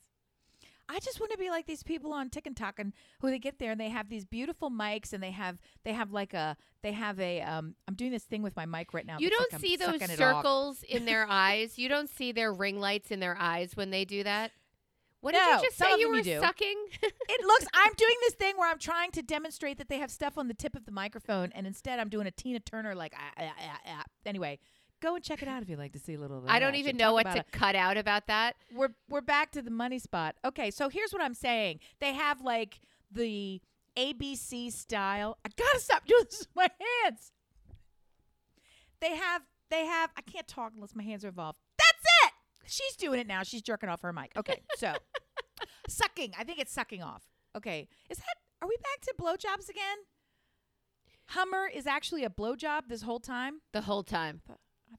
[0.89, 3.71] I just want to be like these people on TikTok and who they get there
[3.71, 7.19] and they have these beautiful mics and they have they have like a they have
[7.19, 9.17] a um I'm doing this thing with my mic right now.
[9.19, 10.37] you don't like I'm see those sucking it off.
[10.43, 11.79] circles in their eyes.
[11.79, 14.51] You don't see their ring lights in their eyes when they do that.
[15.23, 16.77] What No, did you just say you were you sucking?
[17.03, 20.37] It looks I'm doing this thing where I'm trying to demonstrate that they have stuff
[20.37, 23.33] on the tip of the microphone and instead I'm doing a Tina Turner like ah,
[23.39, 24.03] ah, ah, ah.
[24.27, 24.59] anyway,
[25.01, 26.97] go and check it out if you'd like to see a little I don't even
[26.97, 27.53] know what to it.
[27.53, 28.57] cut out about that.
[28.75, 30.35] we're we're back to the money spot.
[30.45, 31.79] Okay, so here's what I'm saying.
[32.01, 32.81] They have like
[33.11, 33.61] the
[33.97, 35.39] ABC style.
[35.45, 36.69] I gotta stop doing this with my
[37.05, 37.31] hands.
[39.01, 41.59] They have they have I can't talk unless my hands are involved.
[42.67, 43.43] She's doing it now.
[43.43, 44.33] She's jerking off her mic.
[44.37, 44.93] Okay, so
[45.89, 46.33] sucking.
[46.39, 47.23] I think it's sucking off.
[47.57, 48.35] Okay, is that?
[48.61, 49.99] Are we back to blowjobs again?
[51.27, 53.61] Hummer is actually a blowjob this whole time.
[53.73, 54.43] The whole time.
[54.49, 54.55] I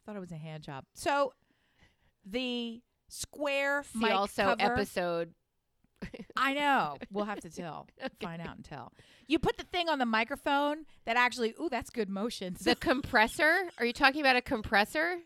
[0.06, 0.86] thought it was a hand job.
[0.94, 1.34] So
[2.26, 5.34] the square See also cover, episode.
[6.36, 6.98] I know.
[7.12, 7.88] We'll have to tell.
[8.22, 8.92] Find out and tell.
[9.28, 11.54] You put the thing on the microphone that actually.
[11.62, 12.56] Ooh, that's good motion.
[12.60, 13.70] The compressor?
[13.78, 15.18] Are you talking about a compressor?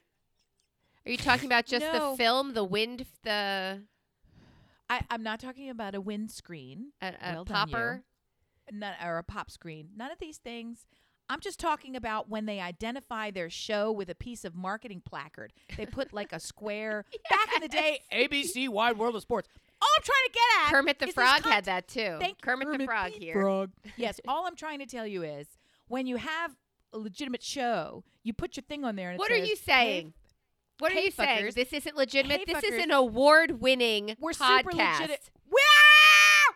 [1.08, 2.12] Are you talking about just No.
[2.12, 3.82] the film, the wind, the
[4.90, 8.04] I, I'm not talking about a windscreen a, a Well popper?
[8.72, 9.90] none, or a pop screen.
[9.96, 10.86] None of these things.
[11.30, 15.54] I'm just talking about when they identify their show with a piece of marketing placard.
[15.78, 17.06] They put like a square.
[17.30, 19.48] Back in the day, ABC Wide World of Sports.
[19.82, 22.18] All I'm trying to get at Kermit the Frog had that too.
[22.20, 23.34] Thank you, Kermit, the Frog here.
[23.34, 23.72] Frog.
[23.98, 25.48] yes, all I'm trying to tell you is
[25.88, 26.56] when you have
[26.92, 29.14] a legitimate show, you put your thing on there.
[29.16, 30.14] What are you saying?
[30.80, 31.52] What are hey, you saying?
[31.56, 32.40] This isn't legitimate.
[32.40, 32.84] Hey, this is fuckers.
[32.84, 34.58] an award-winning We're podcast.
[34.58, 35.30] super legit.
[35.50, 36.56] Wow!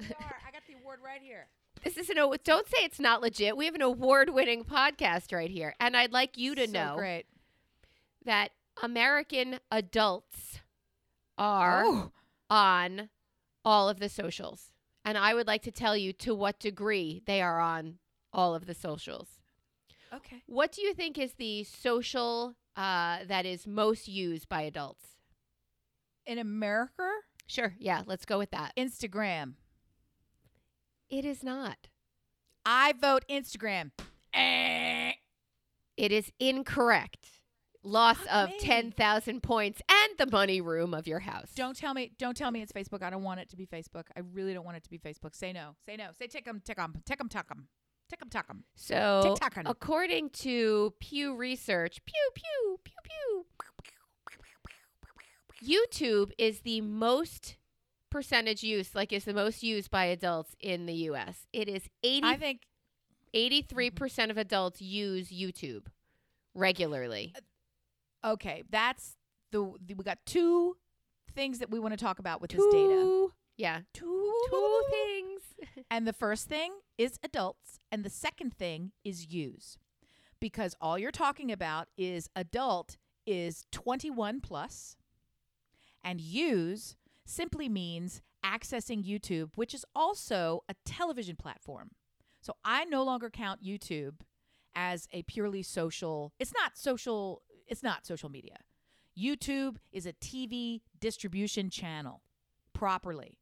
[0.00, 0.36] We are.
[0.46, 1.46] I got the award right here.
[1.84, 3.56] This is an don't say it's not legit.
[3.56, 7.24] We have an award-winning podcast right here, and I'd like you to So know great.
[8.24, 8.50] that
[8.82, 10.60] American adults
[11.38, 12.12] are Oh,
[12.50, 13.08] on
[13.64, 14.72] all of the socials,
[15.04, 17.98] and I would like to tell you to what degree they are on
[18.32, 19.28] all of the socials.
[20.14, 20.42] okay.
[20.46, 25.06] What do you think is the social uh, that is most used by adults?
[26.26, 27.08] In America,
[27.50, 27.74] Sure.
[27.80, 28.72] Yeah, let's go with that.
[28.76, 29.54] Instagram.
[31.08, 31.88] It is not.
[32.64, 33.90] I vote Instagram.
[34.32, 35.14] Eh.
[35.96, 37.26] It is incorrect.
[37.82, 38.58] Loss of me.
[38.60, 41.50] 10,000 points and the money room of your house.
[41.56, 42.12] Don't tell me.
[42.18, 43.02] Don't tell me it's Facebook.
[43.02, 44.04] I don't want it to be Facebook.
[44.16, 45.34] I really don't want it to be Facebook.
[45.34, 45.74] Say no.
[45.84, 46.10] Say no.
[46.16, 47.66] Say tick 'em, tick 'em, tick 'em, tuck 'em,
[48.10, 48.64] tick 'em, tuck 'em.
[48.74, 49.62] So, TikTok.
[49.66, 53.46] according to Pew Research, pew, pew, pew, pew,
[55.62, 57.56] YouTube is the most
[58.10, 61.46] percentage use, like is the most used by adults in the US.
[61.52, 62.62] It is 80, I think
[63.34, 64.30] 83% mm-hmm.
[64.30, 65.86] of adults use YouTube
[66.54, 67.32] regularly.
[68.24, 68.64] Uh, okay.
[68.70, 69.16] That's
[69.52, 70.76] the, the we got two
[71.34, 72.72] things that we want to talk about with this data.
[72.72, 73.80] Two- Yeah.
[73.92, 75.39] Two, Two things.
[75.90, 79.78] And the first thing is adults, and the second thing is use.
[80.40, 82.96] Because all you're talking about is adult
[83.26, 84.96] is 21 plus,
[86.02, 86.96] and use
[87.26, 91.90] simply means accessing YouTube, which is also a television platform.
[92.40, 94.20] So I no longer count YouTube
[94.74, 96.32] as a purely social.
[96.38, 97.42] It's not social.
[97.66, 98.56] It's not social media.
[99.18, 102.22] YouTube is a TV distribution channel
[102.72, 103.39] properly.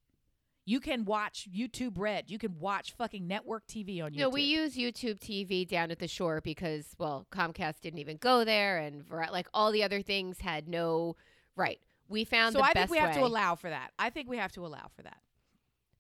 [0.68, 2.30] You can watch YouTube Red.
[2.30, 4.18] You can watch fucking network TV on YouTube.
[4.18, 8.44] No, we use YouTube TV down at the shore because, well, Comcast didn't even go
[8.44, 11.16] there, and like all the other things had no
[11.56, 11.80] right.
[12.06, 13.92] We found so I think we have to allow for that.
[13.98, 15.16] I think we have to allow for that.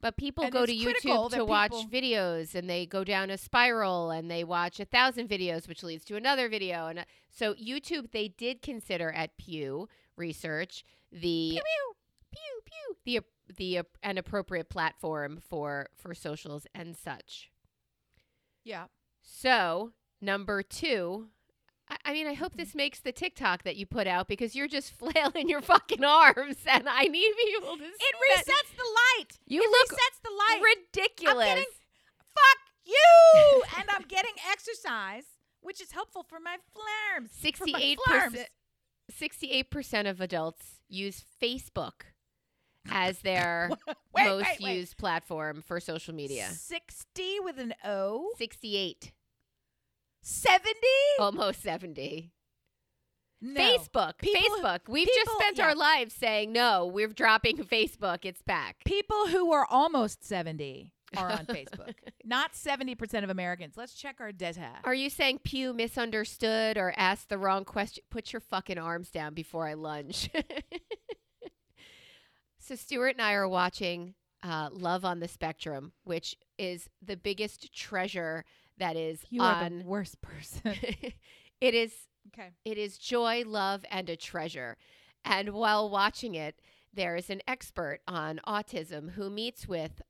[0.02, 4.10] But people And go to YouTube to watch videos and they go down a spiral
[4.10, 6.88] and they watch a thousand videos, which leads to another video.
[6.88, 7.04] And uh,
[7.34, 11.62] so, YouTube, they did consider at Pew Research the Pew
[12.30, 13.24] pew pew the
[13.56, 17.50] the uh, an appropriate platform for for socials and such.
[18.64, 18.84] Yeah.
[19.22, 21.28] So number two.
[21.90, 22.58] I- I mean, I hope Mm-hmm.
[22.60, 26.56] this makes the TikTok that you put out because you're just flailing your fucking arms,
[26.66, 27.82] and I need people to.
[27.82, 28.44] see It that.
[28.44, 29.38] resets the light.
[29.46, 30.76] You it look resets the light.
[30.76, 31.46] ridiculous.
[31.46, 31.64] getting-
[32.34, 33.62] Fuck you.
[33.78, 35.24] and I'm getting exercise,
[35.62, 37.30] which is helpful for my flarms.
[37.30, 38.48] Sixty-eight percent.
[39.10, 42.02] Sixty-eight percent of adults use Facebook
[42.90, 43.70] as their
[44.14, 44.76] Wait, most wait, wait.
[44.76, 46.46] used platform for social media.
[46.50, 48.30] 60 with an O.
[48.36, 49.12] Sixty-eight,
[50.22, 50.74] 70?
[51.18, 52.32] almost seventy.
[53.40, 53.60] No.
[53.60, 54.80] Facebook, People- Facebook.
[54.88, 55.66] We've just spent yeah.
[55.66, 56.86] our lives saying no.
[56.86, 58.24] We're dropping Facebook.
[58.24, 58.82] It's back.
[58.84, 61.94] People who are almost 70 are on Facebook.
[62.24, 63.76] Not 70% of Americans.
[63.76, 64.70] Let's check our data.
[64.82, 68.02] Are you saying Pew misunderstood or asked the wrong question?
[68.10, 70.30] Put your fucking arms down before I lunge.
[72.68, 77.72] So Stuart and I are watching uh, Love on the Spectrum, which is the biggest
[77.74, 78.44] treasure
[78.76, 80.74] that is you are the worst person.
[81.60, 81.94] it is
[82.34, 82.50] okay.
[82.66, 84.76] it is joy, love, and a treasure.
[85.24, 86.60] And while watching it,
[86.92, 90.02] there is an expert on autism who meets with,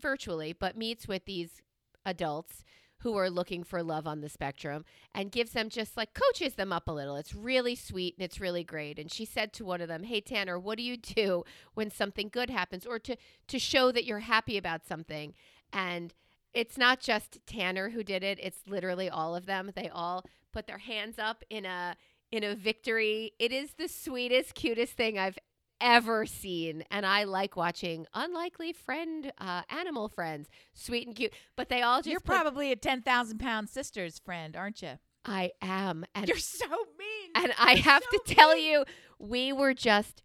[0.00, 1.60] virtually, but meets with these
[2.06, 2.64] adults
[3.06, 6.72] who are looking for love on the spectrum and gives them just like coaches them
[6.72, 7.14] up a little.
[7.14, 8.98] It's really sweet and it's really great.
[8.98, 12.28] And she said to one of them, Hey, Tanner, what do you do when something
[12.28, 13.16] good happens or to,
[13.46, 15.34] to show that you're happy about something?
[15.72, 16.14] And
[16.52, 19.70] it's not just Tanner who did it, it's literally all of them.
[19.76, 21.94] They all put their hands up in a
[22.32, 23.34] in a victory.
[23.38, 25.38] It is the sweetest, cutest thing I've
[25.80, 31.32] ever seen, and I like watching unlikely friend, uh, animal friends, sweet and cute.
[31.56, 34.98] But they all just You're put- probably a 10,000 pound sister's friend, aren't you?
[35.24, 37.30] I am, and You're so mean.
[37.34, 38.64] and I have so to tell mean.
[38.70, 38.84] you,
[39.18, 40.22] we were just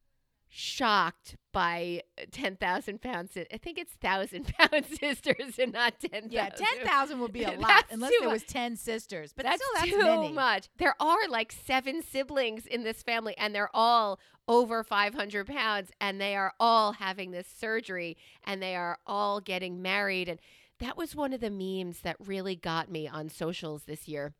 [0.54, 3.32] shocked by uh, 10,000 pounds.
[3.38, 6.32] I think it's 1,000 pound sisters and not 10,000.
[6.32, 9.32] Yeah, 10,000 would be a lot That's unless there was 10 sisters.
[9.34, 10.34] But that's still, that's too many.
[10.34, 10.68] much.
[10.78, 16.20] There are like seven siblings in this family, and they're all over 500 pounds, and
[16.20, 20.28] they are all having this surgery, and they are all getting married.
[20.28, 20.40] And
[20.82, 24.34] that was one of the memes that really got me on socials this year.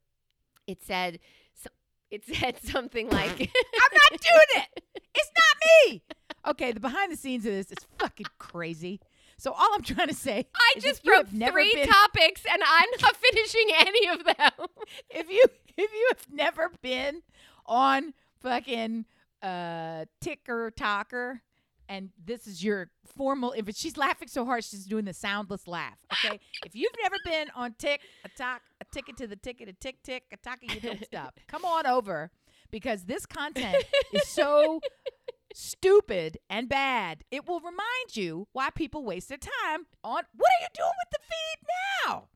[0.68, 1.20] It said,
[1.54, 1.70] so,
[2.10, 4.84] it said something like, I'm not doing it.
[5.14, 5.41] It's not
[5.86, 6.02] me.
[6.48, 9.00] Okay, the behind the scenes of this is fucking crazy.
[9.38, 11.88] So all I'm trying to say, I is just if you broke have three been,
[11.88, 14.68] topics, and I'm not finishing any of them.
[15.10, 15.44] if you
[15.78, 17.22] if you have never been
[17.66, 19.06] on fucking
[19.42, 21.42] uh ticker talker
[21.90, 25.98] and this is your formal if she's laughing so hard she's doing the soundless laugh
[26.14, 29.74] okay if you've never been on tick a talk a ticket to the ticket a
[29.74, 32.30] tick tick a talk you don't stop come on over
[32.72, 33.76] because this content
[34.14, 34.80] is so
[35.54, 40.62] stupid and bad it will remind you why people waste their time on what are
[40.62, 41.68] you doing with the feed
[42.08, 42.28] now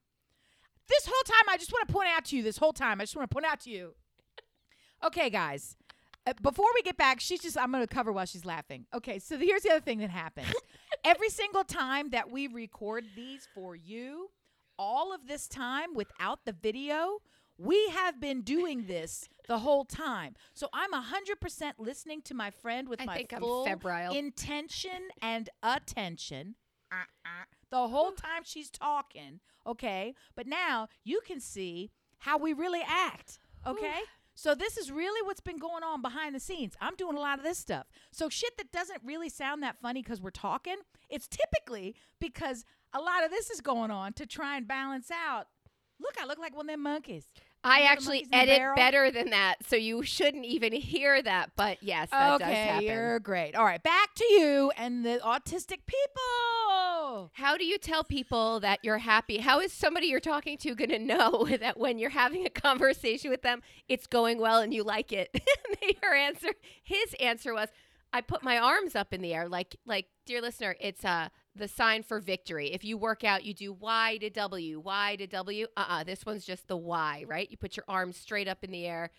[0.89, 3.03] this whole time i just want to point out to you this whole time i
[3.03, 3.93] just want to point out to you
[5.05, 5.77] Okay, guys.
[6.25, 8.85] Uh, before we get back, she's just, I'm going to cover while she's laughing.
[8.93, 10.51] Okay, so here's the other thing that happens.
[11.05, 14.29] Every single time that we record these for you,
[14.79, 17.19] all of this time without the video,
[17.57, 20.35] we have been doing this the whole time.
[20.53, 23.65] So I'm 100% listening to my friend with I my full
[24.13, 26.55] intention and attention.
[26.91, 27.45] Uh-uh.
[27.71, 30.15] The whole time she's talking, okay?
[30.35, 34.01] But now you can see how we really act, okay?
[34.33, 36.73] So this is really what's been going on behind the scenes.
[36.81, 37.87] I'm doing a lot of this stuff.
[38.11, 40.75] So shit that doesn't really sound that funny because we're talking,
[41.09, 45.47] it's typically because a lot of this is going on to try and balance out.
[45.99, 47.29] Look, I look like one of them monkeys.
[47.65, 50.45] I You know the actually monkeys in the edit better than that, so you shouldn't
[50.45, 51.51] even hear that.
[51.55, 52.85] But yes, that does okay, happen.
[52.85, 53.55] you're great.
[53.55, 57.31] All right, back to you and the autistic people.
[57.33, 59.39] How do you tell people that you're happy?
[59.39, 63.29] How is somebody you're talking to going to know that when you're having a conversation
[63.29, 65.29] with them, it's going well and you like it?
[66.03, 66.49] Your answer,
[66.83, 67.69] his answer was,
[68.13, 71.67] I put my arms up in the air, like, like, dear listener, it's uh the
[71.67, 72.73] sign for victory.
[72.73, 75.67] If you work out, you do Y to W, Y to W.
[75.77, 77.49] Uh, uh this one's just the Y, right?
[77.49, 79.11] You put your arms straight up in the air,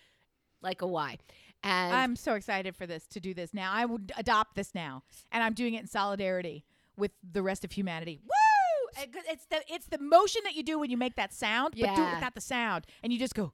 [0.61, 1.17] like a Y.
[1.63, 3.71] And I'm so excited for this to do this now.
[3.73, 7.71] I would adopt this now, and I'm doing it in solidarity with the rest of
[7.71, 8.19] humanity.
[8.23, 9.03] Woo!
[9.29, 11.87] It's the it's the motion that you do when you make that sound, yeah.
[11.87, 13.53] but do it without the sound, and you just go.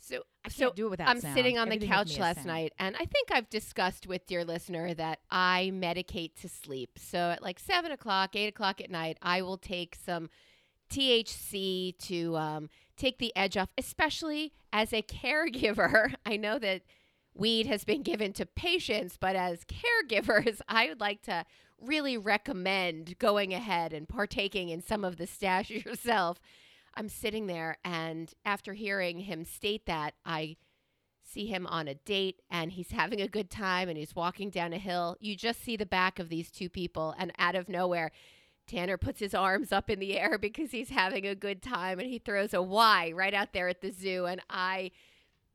[0.00, 1.34] So, I can't so do it without I'm sound.
[1.34, 4.44] sitting on the Everything with couch last night, and I think I've discussed with dear
[4.44, 6.98] listener that I medicate to sleep.
[6.98, 10.30] So at like seven o'clock, eight o'clock at night, I will take some
[10.90, 16.14] THC to um, take the edge off, especially as a caregiver.
[16.26, 16.82] I know that
[17.34, 21.44] weed has been given to patients, but as caregivers, I would like to
[21.80, 26.40] really recommend going ahead and partaking in some of the stash yourself.
[26.94, 30.56] I'm sitting there, and after hearing him state that, I
[31.22, 34.72] see him on a date and he's having a good time and he's walking down
[34.72, 35.16] a hill.
[35.20, 38.10] You just see the back of these two people, and out of nowhere,
[38.66, 42.08] Tanner puts his arms up in the air because he's having a good time and
[42.08, 44.26] he throws a Y right out there at the zoo.
[44.26, 44.92] And I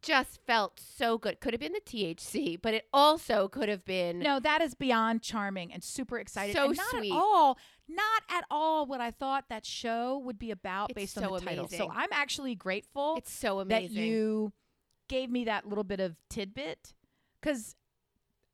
[0.02, 1.40] just felt so good.
[1.40, 4.20] Could have been the THC, but it also could have been.
[4.20, 6.56] No, that is beyond charming and super excited.
[6.56, 7.12] So and not sweet.
[7.12, 11.16] at all, not at all what I thought that show would be about It's based
[11.16, 11.68] so on the title.
[11.68, 11.90] So.
[11.92, 14.54] I'm actually grateful It's so amazing that you
[15.08, 16.94] gave me that little bit of tidbit
[17.40, 17.76] because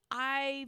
[0.09, 0.67] I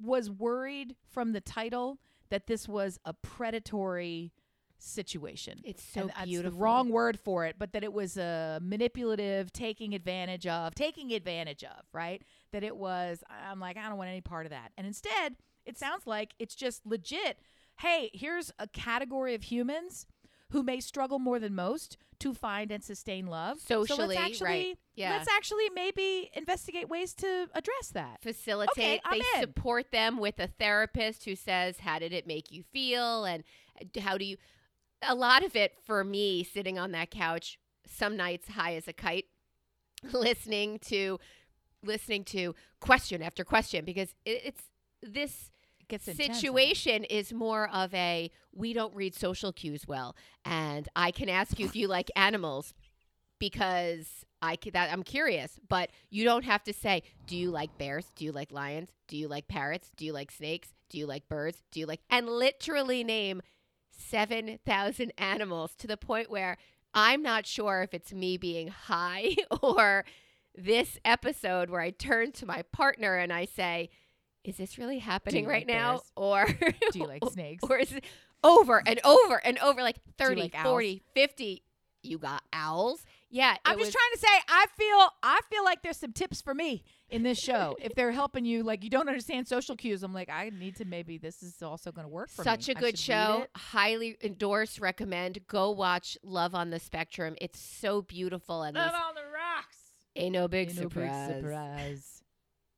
[0.00, 4.32] was worried from the title that this was a predatory
[4.78, 5.60] situation.
[5.64, 6.50] it's so and beautiful.
[6.50, 11.12] the wrong word for it, but that it was a manipulative, taking advantage of, taking
[11.12, 12.22] advantage of, right?
[12.52, 14.72] That it was, I'm like, I don't want any part of that.
[14.76, 17.38] And instead, it sounds like it's just legit.
[17.78, 20.06] Hey, here's a category of humans
[20.50, 23.58] who may struggle more than most to find and sustain love.
[23.60, 24.78] so Socially, let's actually, right.
[24.94, 25.10] Yeah.
[25.10, 28.22] let's actually maybe investigate ways to address that.
[28.22, 29.00] facilitate.
[29.04, 29.40] I'm they in.
[29.40, 33.44] support them with a therapist who says, "How did it make you feel?" and
[33.80, 34.36] uh, how do you.
[35.02, 38.94] A lot of it for me, sitting on that couch, some nights high as a
[38.94, 39.26] kite,
[40.12, 41.20] listening to,
[41.84, 44.62] listening to question after question because it, it's
[45.02, 45.50] this
[45.88, 50.16] It gets intense, situation is more of a we don't read social cues well.
[50.44, 52.74] And i can ask you if you like animals
[53.38, 58.10] because i that i'm curious but you don't have to say do you like bears?
[58.14, 58.90] Do you like lions?
[59.08, 59.90] Do you like parrots?
[59.96, 60.68] Do you like snakes?
[60.88, 61.62] Do you like birds?
[61.70, 63.42] Do you like and literally name
[63.90, 66.56] 7000 animals to the point where
[66.94, 70.04] i'm not sure if it's me being high or
[70.54, 73.88] this episode where i turn to my partner and i say
[74.46, 76.12] is this really happening right like now bears?
[76.16, 76.46] or
[76.92, 77.64] Do you like snakes?
[77.68, 78.04] or is it
[78.44, 80.64] over and over and over like 30 like owls?
[80.64, 81.62] 40 50
[82.02, 85.82] you got owls yeah I'm was, just trying to say I feel I feel like
[85.82, 87.76] there's some tips for me in this show.
[87.82, 90.84] if they're helping you like you don't understand social cues, I'm like I need to
[90.84, 92.44] maybe this is also going to work for me.
[92.44, 92.74] such me.
[92.76, 98.62] a good show highly endorse recommend go watch love on the spectrum it's so beautiful
[98.62, 99.76] and this on the rocks.
[100.14, 102.22] ain't no big Ain't no surprise surprise.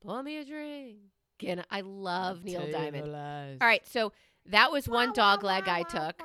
[0.00, 0.96] pour me a drink
[1.44, 3.58] and i love neil Table diamond lies.
[3.60, 4.12] all right so
[4.46, 6.22] that was one dog leg i took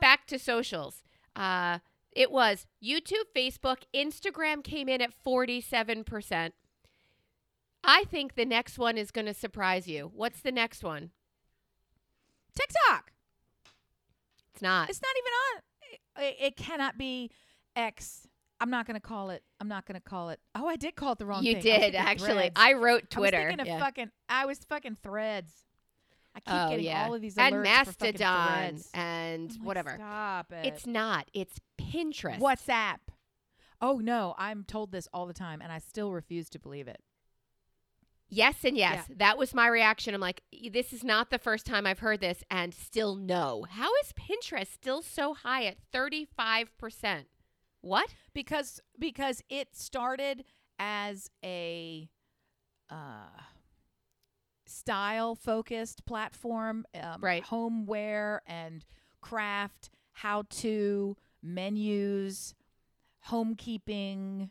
[0.00, 1.02] back to socials.
[1.36, 1.78] Uh,
[2.12, 6.52] it was YouTube, Facebook, Instagram came in at 47%.
[7.84, 10.10] I think the next one is going to surprise you.
[10.14, 11.10] What's the next one?
[12.56, 13.12] TikTok.
[14.52, 14.90] It's not.
[14.90, 16.24] It's not even on.
[16.24, 17.30] It, it cannot be
[17.76, 18.27] X.
[18.60, 19.42] I'm not going to call it.
[19.60, 20.40] I'm not going to call it.
[20.54, 21.62] Oh, I did call it the wrong you thing.
[21.62, 22.32] Did, thinking actually.
[22.32, 22.52] Threads.
[22.56, 23.36] I wrote Twitter.
[23.36, 24.10] I was thinking of fucking.
[24.28, 25.52] I was fucking threads.
[26.34, 27.04] I keep oh, getting yeah.
[27.04, 29.94] all of these alerts and Mastodon and like, whatever.
[29.96, 30.66] Stop it.
[30.66, 31.28] It's not.
[31.32, 32.38] It's Pinterest.
[32.38, 32.98] WhatsApp.
[33.80, 37.00] Oh no, I'm told this all the time and I still refuse to believe it.
[38.28, 39.06] Yes and yes.
[39.16, 40.14] That was my reaction.
[40.14, 43.64] I'm like, this is not the first time I've heard this, and still no.
[43.70, 47.24] How is Pinterest still so high at 35%?
[47.88, 48.14] What?
[48.34, 50.44] because because it started
[50.78, 52.08] as a
[52.90, 53.40] uh
[54.66, 57.42] style focused platform um, Right.
[57.44, 58.84] homeware and
[59.20, 62.54] craft how to menus
[63.28, 64.50] homekeeping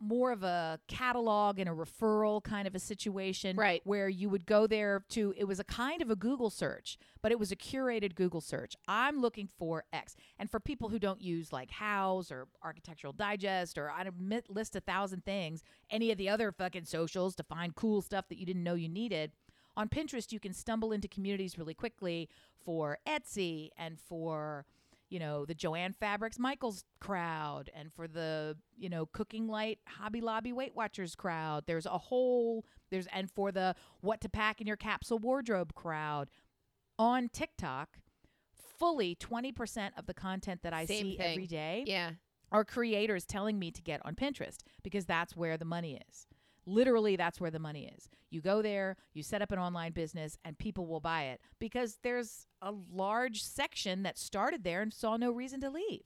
[0.00, 3.82] more of a catalog and a referral kind of a situation Right.
[3.84, 7.30] where you would go there to it was a kind of a google search but
[7.30, 11.20] it was a curated google search i'm looking for x and for people who don't
[11.20, 16.16] use like house or architectural digest or i don't list a thousand things any of
[16.16, 19.32] the other fucking socials to find cool stuff that you didn't know you needed
[19.76, 22.28] on pinterest you can stumble into communities really quickly
[22.64, 24.64] for etsy and for
[25.10, 30.20] you know the jo-ann fabrics michaels crowd and for the you know cooking light hobby
[30.20, 34.66] lobby weight watchers crowd there's a whole there's and for the what to pack in
[34.66, 36.30] your capsule wardrobe crowd
[36.98, 37.98] on tiktok
[38.78, 41.32] fully 20% of the content that i Same see thing.
[41.32, 42.12] every day Yeah.
[42.52, 46.26] are creators telling me to get on Pinterest because that's where the money is.
[46.70, 48.08] Literally, that's where the money is.
[48.30, 51.98] You go there, you set up an online business, and people will buy it because
[52.02, 56.02] there's a large section that started there and saw no reason to leave.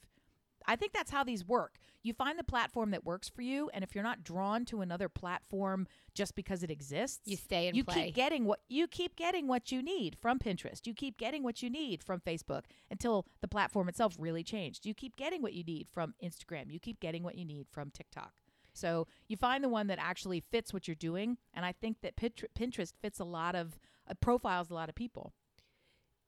[0.67, 1.77] I think that's how these work.
[2.03, 5.11] You find the platform that works for you, and if you're not drawn to another
[5.11, 8.07] platform just because it exists, You stay and you play.
[8.07, 10.87] keep getting what you keep getting what you need from Pinterest.
[10.87, 14.87] You keep getting what you need from Facebook until the platform itself really changed.
[14.87, 16.71] You keep getting what you need from Instagram.
[16.71, 18.33] You keep getting what you need from TikTok.
[18.75, 22.17] So you find the one that actually fits what you're doing, and I think that
[22.17, 23.79] Pinterest fits a lot of
[24.11, 25.33] uh, profiles, a lot of people.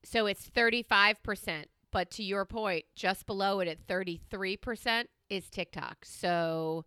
[0.04, 1.64] So it's 35%.
[1.92, 5.98] But to your point, just below it at 33% is TikTok.
[6.04, 6.84] So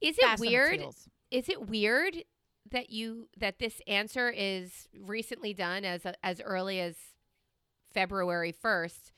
[0.00, 0.84] is it Fast weird?
[1.30, 2.16] Is it weird
[2.70, 6.96] that you that this answer is recently done as as early as
[7.92, 9.12] February 1st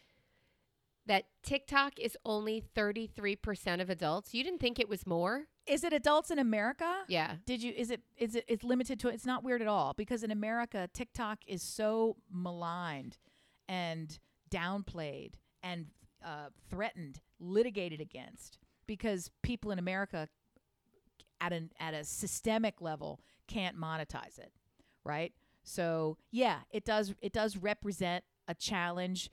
[1.10, 4.32] that TikTok is only 33% of adults?
[4.32, 5.46] You didn't think it was more?
[5.66, 6.88] Is it adults in America?
[7.08, 7.34] Yeah.
[7.46, 7.72] Did you?
[7.76, 8.02] Is it?
[8.16, 8.44] Is it?
[8.46, 9.08] It's limited to.
[9.08, 13.18] It's not weird at all because in America, TikTok is so maligned
[13.68, 14.16] and
[14.52, 15.32] downplayed
[15.64, 15.86] and
[16.24, 20.28] uh, threatened, litigated against because people in America
[21.40, 24.52] at an at a systemic level can't monetize it,
[25.04, 25.32] right?
[25.64, 27.14] So yeah, it does.
[27.20, 29.28] It does represent a challenge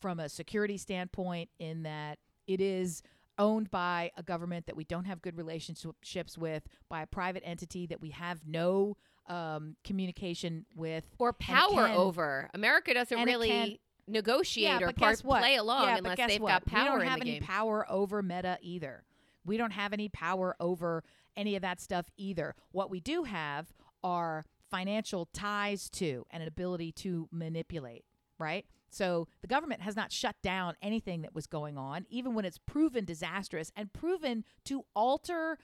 [0.00, 3.02] from a security standpoint in that it is
[3.38, 7.86] owned by a government that we don't have good relationships with, by a private entity
[7.86, 8.96] that we have no
[9.28, 11.04] um, communication with.
[11.18, 12.50] Or power can- over.
[12.54, 13.76] America doesn't really can-
[14.08, 16.64] negotiate yeah, or part, play along yeah, unless they've what?
[16.64, 17.42] got power We don't have any game.
[17.42, 19.02] power over Meta either.
[19.44, 21.04] We don't have any power over
[21.36, 22.54] any of that stuff either.
[22.72, 23.72] What we do have
[24.02, 28.04] are financial ties to and an ability to manipulate,
[28.38, 28.64] right?
[28.90, 32.58] So the government has not shut down anything that was going on, even when it's
[32.58, 35.58] proven disastrous and proven to alter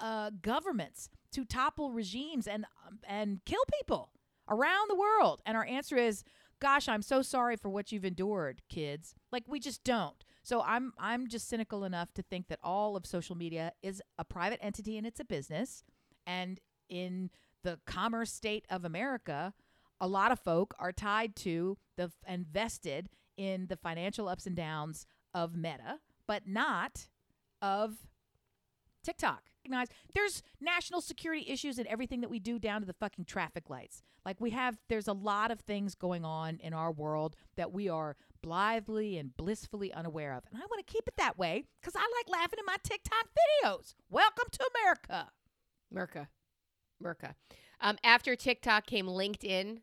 [0.00, 4.10] uh, governments, to topple regimes and um, and kill people
[4.48, 5.42] around the world.
[5.44, 6.24] And our answer is,
[6.60, 9.14] gosh, I'm so sorry for what you've endured, kids.
[9.30, 10.24] Like we just don't.
[10.42, 14.24] So I'm I'm just cynical enough to think that all of social media is a
[14.24, 15.84] private entity and it's a business.
[16.26, 17.30] And in
[17.62, 19.54] the commerce state of America,
[20.02, 24.56] a lot of folk are tied to the and vested in the financial ups and
[24.56, 27.06] downs of Meta, but not
[27.62, 27.94] of
[29.04, 29.44] TikTok.
[30.12, 34.02] There's national security issues in everything that we do down to the fucking traffic lights.
[34.26, 37.88] Like we have there's a lot of things going on in our world that we
[37.88, 40.42] are blithely and blissfully unaware of.
[40.50, 43.28] And I want to keep it that way cuz I like laughing in my TikTok
[43.38, 43.94] videos.
[44.10, 45.30] Welcome to America.
[45.94, 46.26] Merca.
[47.00, 47.34] Merca.
[47.80, 49.80] Um, after TikTok came LinkedIn.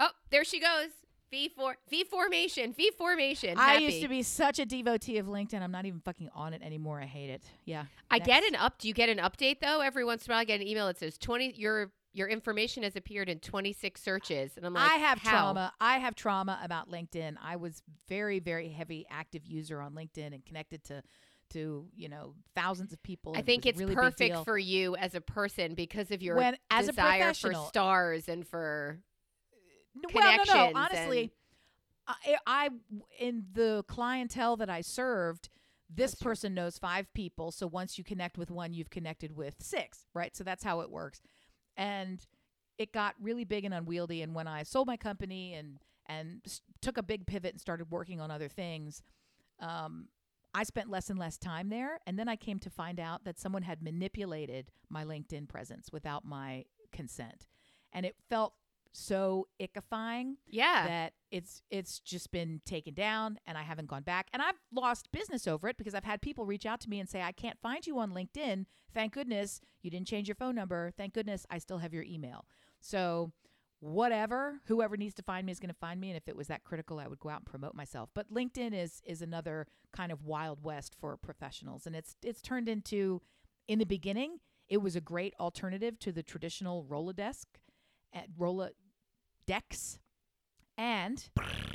[0.00, 0.90] Oh, there she goes.
[1.30, 2.72] V for V formation.
[2.72, 3.58] V formation.
[3.58, 5.60] I used to be such a devotee of LinkedIn.
[5.60, 7.00] I'm not even fucking on it anymore.
[7.00, 7.42] I hate it.
[7.64, 7.86] Yeah.
[8.10, 8.78] I get an up.
[8.78, 9.80] Do you get an update though?
[9.80, 11.52] Every once in a while, I get an email that says twenty.
[11.56, 15.30] Your your information has appeared in twenty six searches, and I'm like, I have how?
[15.30, 15.72] trauma.
[15.80, 17.34] I have trauma about LinkedIn.
[17.42, 21.02] I was very, very heavy active user on LinkedIn and connected to,
[21.50, 23.32] to you know, thousands of people.
[23.36, 26.86] I think it's really perfect for you as a person because of your when as
[26.86, 29.00] a desire for stars and for
[29.96, 30.72] N- well, no, no.
[30.74, 31.30] Honestly, and-
[32.46, 32.68] I, I
[33.18, 35.48] in the clientele that I served,
[35.88, 36.30] this That's true.
[36.30, 37.50] person knows five people.
[37.50, 40.36] So once you connect with one, you've connected with six, right?
[40.36, 41.20] So that's how it works.
[41.76, 42.24] And
[42.78, 44.22] it got really big and unwieldy.
[44.22, 46.42] And when I sold my company and and
[46.82, 49.02] took a big pivot and started working on other things,
[49.60, 50.08] um,
[50.52, 51.98] I spent less and less time there.
[52.06, 56.24] And then I came to find out that someone had manipulated my LinkedIn presence without
[56.24, 57.46] my consent.
[57.92, 58.52] And it felt
[58.96, 60.86] so ickifying Yeah.
[60.86, 65.10] that it's it's just been taken down and I haven't gone back and I've lost
[65.10, 67.58] business over it because I've had people reach out to me and say I can't
[67.60, 68.66] find you on LinkedIn.
[68.94, 70.92] Thank goodness you didn't change your phone number.
[70.96, 72.46] Thank goodness I still have your email.
[72.78, 73.32] So
[73.80, 76.46] whatever whoever needs to find me is going to find me and if it was
[76.46, 78.10] that critical I would go out and promote myself.
[78.14, 82.68] But LinkedIn is is another kind of wild west for professionals and it's it's turned
[82.68, 83.20] into
[83.66, 84.38] in the beginning
[84.68, 87.44] it was a great alternative to the traditional Rolodesk
[88.14, 88.28] eh, at
[89.48, 89.98] Rolodex
[90.76, 91.28] and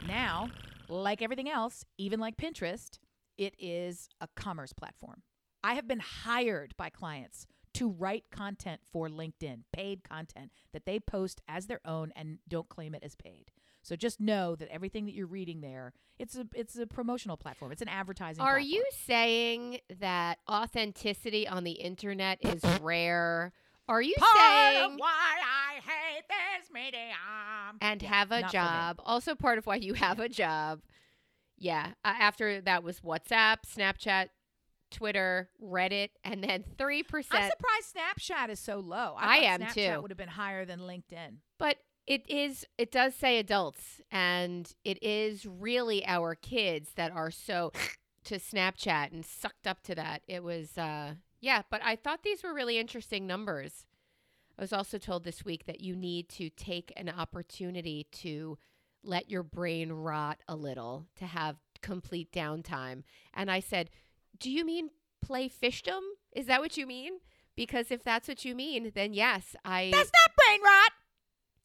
[0.08, 0.50] now,
[0.88, 3.00] like everything else, even like Pinterest,
[3.38, 5.22] it is a commerce platform.
[5.64, 7.46] I have been hired by clients
[7.76, 12.68] to write content for LinkedIn, paid content that they post as their own and don't
[12.68, 13.52] claim it as paid.
[13.82, 17.72] So just know that everything that you're reading there, it's a it's a promotional platform.
[17.72, 18.70] It's an advertising Are platform.
[18.70, 23.54] you saying that authenticity on the internet is rare?
[23.90, 25.10] Are you Part saying why
[25.44, 27.78] I hate this medium?
[27.82, 28.64] and Yeah, have a not for me.
[28.64, 29.02] job?
[29.04, 30.82] Also part of why you have a job.
[31.58, 31.94] Yeah.
[32.06, 34.30] Uh, after that was WhatsApp, Snapchat,
[34.92, 37.04] Twitter, Reddit, and then 3%.
[37.32, 39.16] I'm surprised Snapchat is so low.
[39.18, 40.02] I thought am Snapchat too.
[40.04, 41.38] Would have been higher than LinkedIn.
[41.58, 47.30] But it is it does say adults and it is really our kids that are
[47.32, 47.72] so
[48.26, 50.22] to Snapchat and sucked up to that.
[50.28, 53.86] It was uh yeah, but I thought these were really interesting numbers.
[54.58, 58.58] I was also told this week that you need to take an opportunity to
[59.04, 63.04] let your brain rot a little to have complete downtime.
[63.34, 63.90] And I said,
[64.38, 64.90] "Do you mean
[65.22, 66.02] play fishdom?
[66.34, 67.20] Is that what you mean?"
[67.56, 70.92] Because if that's what you mean, then yes, I That's not brain rot.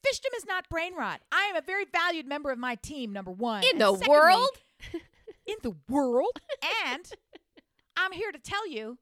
[0.06, 1.20] Fishdom is not brain rot.
[1.32, 3.62] I am a very valued member of my team, number one.
[3.64, 4.58] in And the secondly, world
[5.46, 6.40] In the world.
[6.86, 7.10] and
[7.96, 8.98] I'm here to tell you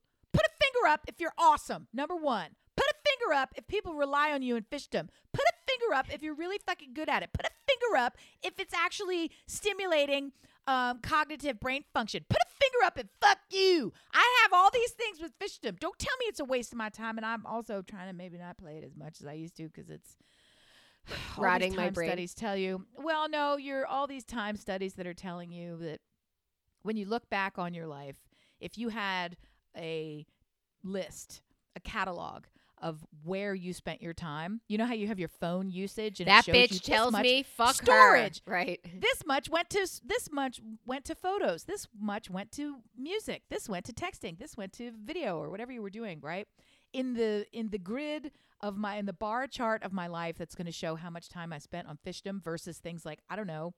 [0.73, 2.49] finger up if you're awesome, number one.
[2.77, 5.09] Put a finger up if people rely on you in fishdom.
[5.33, 7.31] Put a finger up if you're really fucking good at it.
[7.33, 10.33] Put a finger up if it's actually stimulating
[10.66, 12.25] um, cognitive brain function.
[12.29, 13.93] Put a finger up and fuck you.
[14.14, 15.79] I have all these things with fishdom.
[15.81, 17.18] Don't tell me it's a waste of my time.
[17.18, 19.64] And I'm also trying to maybe not play it as much as I used to
[19.64, 20.16] because it's
[21.37, 22.09] Rotting my brain.
[22.09, 22.87] Studies tell you.
[22.97, 26.01] Well, no, you're all these time studies that are telling you that
[26.83, 28.16] when you look back on your life,
[28.61, 29.37] if you had
[29.77, 30.27] a
[30.83, 31.43] list,
[31.76, 32.45] a catalog
[32.78, 36.26] of where you spent your time, you know how you have your phone usage and
[36.28, 38.43] that it shows bitch tells me fuck storage.
[38.45, 38.53] her.
[38.53, 38.80] Right.
[39.01, 43.68] this much went to this much went to photos this much went to music this
[43.68, 46.49] went to texting this went to video or whatever you were doing right
[46.93, 50.57] in the in the grid of my in the bar chart of my life that's
[50.57, 53.47] going to show how much time i spent on fishdom versus things like i don't
[53.47, 53.72] know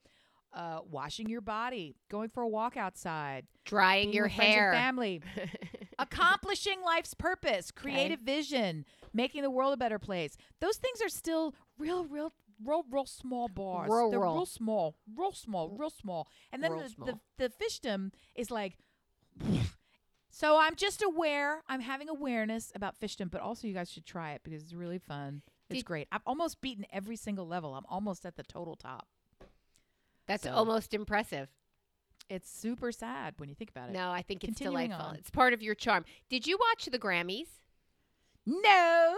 [0.54, 4.72] uh, washing your body going for a walk outside Drying your with friends and hair.
[4.72, 5.20] family
[5.98, 10.36] accomplishing life's purpose, creative vision, making the world a better place.
[10.60, 12.32] Those things are still real, real,
[12.64, 13.88] real, real small bars.
[13.90, 14.34] Real, They're real.
[14.34, 16.28] real small, real small, real small.
[16.52, 17.06] And then the, small.
[17.06, 18.76] the the fishdom is like.
[20.36, 21.62] So I'm just aware.
[21.68, 24.98] I'm having awareness about fishdom, but also you guys should try it because it's really
[24.98, 25.42] fun.
[25.70, 26.08] It's Did- great.
[26.10, 27.72] I've almost beaten every single level.
[27.76, 29.06] I'm almost at the total top.
[30.26, 31.50] That's So- almost impressive.
[32.30, 33.92] It's super sad when you think about it.
[33.92, 35.10] No, I think it's Continuing delightful.
[35.10, 35.16] on.
[35.16, 36.04] It's part of your charm.
[36.30, 37.48] Did you watch the Grammys?
[38.46, 39.14] No,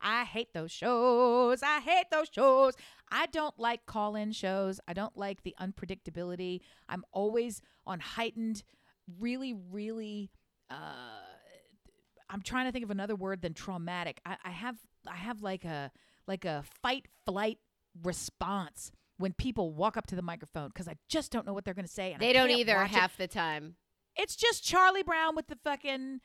[0.00, 1.62] I hate those shows.
[1.64, 2.74] I hate those shows.
[3.10, 4.80] I don't like call in shows.
[4.86, 6.60] I don't like the unpredictability.
[6.88, 8.62] I'm always on heightened,
[9.18, 10.30] really, really.
[10.70, 10.74] Uh,
[12.30, 14.20] I'm trying to think of another word than traumatic.
[14.24, 14.76] I, I have
[15.08, 15.90] I have like a
[16.28, 17.58] like a fight flight
[18.04, 21.74] response when people walk up to the microphone because I just don't know what they're
[21.74, 22.12] going to say.
[22.12, 23.74] And I They don't either watch it half the time.
[24.16, 26.20] it's just Charlie Brown with the fucking.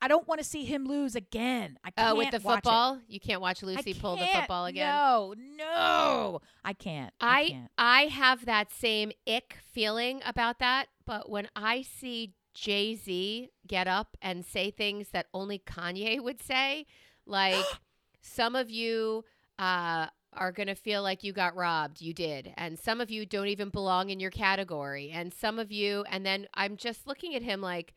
[0.00, 1.76] I don't want to see him lose again.
[1.82, 2.62] I can't Oh, with the watch it.
[2.64, 4.86] football, you can't watch Lucy pull the football again.
[4.94, 7.12] No, no, I can't.
[7.20, 7.70] I, I can't.
[7.78, 13.88] I have that same ick feeling about that, but when I see Jay Z get
[13.88, 16.86] up and say things that only Kanye would say,
[17.26, 17.64] like
[18.22, 19.24] some of you
[19.58, 20.06] uh,
[20.38, 23.68] are gonna feel like you got robbed, you did, and some of you don't even
[23.68, 27.60] belong in your category, and some of you, and then I'm just looking at him
[27.60, 27.94] like,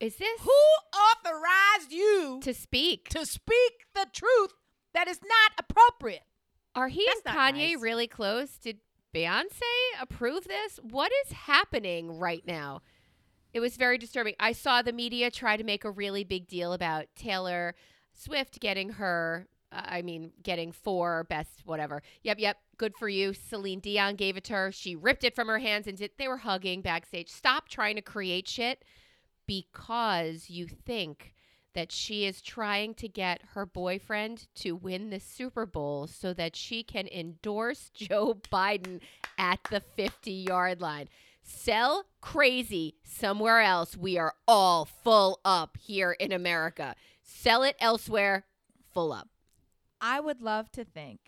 [0.00, 3.08] is this Who authorized you to speak?
[3.10, 4.52] to speak the truth
[4.94, 6.24] that is not appropriate?
[6.74, 7.80] Are he That's and Kanye nice.
[7.82, 8.56] really close?
[8.58, 8.78] Did
[9.14, 9.60] Beyonce
[10.00, 10.80] approve this?
[10.82, 12.80] What is happening right now?
[13.52, 14.34] It was very disturbing.
[14.40, 17.74] I saw the media try to make a really big deal about Taylor
[18.14, 22.02] Swift getting her I mean, getting four best whatever.
[22.22, 22.58] Yep, yep.
[22.76, 23.32] Good for you.
[23.32, 24.72] Celine Dion gave it to her.
[24.72, 27.28] She ripped it from her hands and did, they were hugging backstage.
[27.28, 28.84] Stop trying to create shit
[29.46, 31.34] because you think
[31.74, 36.54] that she is trying to get her boyfriend to win the Super Bowl so that
[36.54, 39.00] she can endorse Joe Biden
[39.38, 41.08] at the 50 yard line.
[41.42, 43.96] Sell crazy somewhere else.
[43.96, 46.94] We are all full up here in America.
[47.22, 48.44] Sell it elsewhere,
[48.92, 49.31] full up.
[50.02, 51.20] I would love to think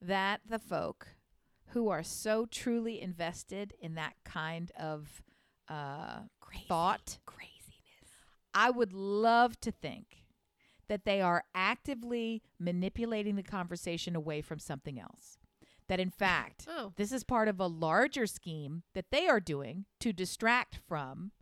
[0.00, 1.08] that the folk
[1.68, 5.22] who are so truly invested in that kind of
[5.68, 6.64] uh, Crazy.
[6.66, 8.10] thought, Craziness.
[8.54, 10.24] I would love to think
[10.88, 15.38] that they are actively manipulating the conversation away from something else.
[15.86, 16.92] That in fact, Oh.
[16.96, 21.32] this is part of a larger scheme that they are doing to distract from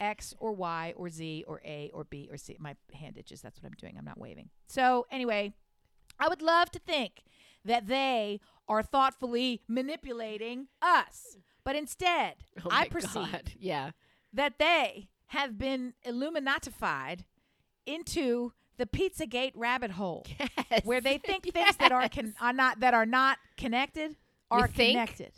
[0.00, 2.56] X or Y or Z or A or B or C.
[2.58, 3.40] My hand itches.
[3.40, 3.96] That's what I'm doing.
[3.98, 4.50] I'm not waving.
[4.66, 5.54] So, anyway,
[6.18, 7.22] I would love to think
[7.64, 11.36] that they are thoughtfully manipulating us.
[11.64, 13.52] But instead, Oh I perceive God.
[13.58, 13.90] Yeah.
[14.32, 17.24] that they have been illuminatified
[17.86, 20.24] into the Pizzagate rabbit hole
[20.70, 20.82] Yes.
[20.84, 24.16] where they think things that are con- are not that are not connected
[24.50, 25.32] are connected.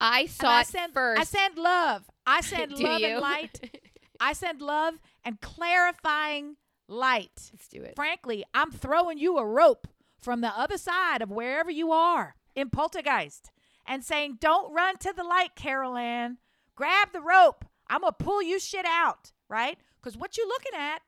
[0.00, 1.20] I And saw I it send first.
[1.20, 2.04] I send love.
[2.26, 3.06] I send love you?
[3.06, 3.80] and light.
[4.20, 4.94] I send love
[5.24, 6.56] and clarifying
[6.88, 7.50] light.
[7.52, 7.94] Let's do it.
[7.96, 9.88] Frankly, I'm throwing you a rope
[10.20, 13.50] from the other side of wherever you are in Poltergeist
[13.86, 16.38] and saying, Don't run to the light, Carol Anne.
[16.74, 17.64] Grab the rope.
[17.88, 19.78] I'm going to pull you shit out, right?
[20.00, 21.00] Because what you're looking at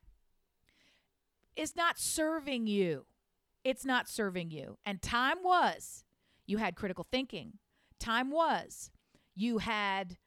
[1.57, 3.07] is not serving you.
[3.65, 4.79] It's not serving you.
[4.85, 6.05] And time was
[6.47, 7.55] you had critical thinking.
[7.99, 8.91] Time was
[9.35, 10.19] you had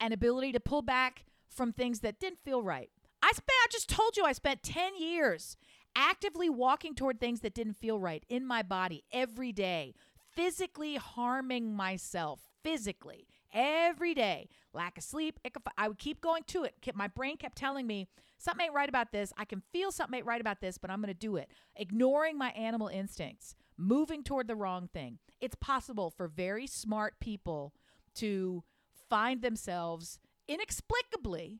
[0.00, 2.90] an ability to pull back from things that didn't feel right.
[3.26, 5.56] I spent I just told you I spent 10 years
[5.96, 9.94] actively walking toward things that didn't feel right in my body every day,
[10.32, 14.48] physically harming myself physically every day.
[14.72, 15.40] Lack of sleep,
[15.76, 16.74] I would keep going to it.
[16.94, 18.06] My brain kept telling me
[18.38, 19.32] something ain't right about this.
[19.36, 21.50] I can feel something ain't right about this, but I'm going to do it.
[21.74, 25.18] Ignoring my animal instincts, moving toward the wrong thing.
[25.40, 27.74] It's possible for very smart people
[28.16, 28.62] to
[29.10, 31.58] find themselves inexplicably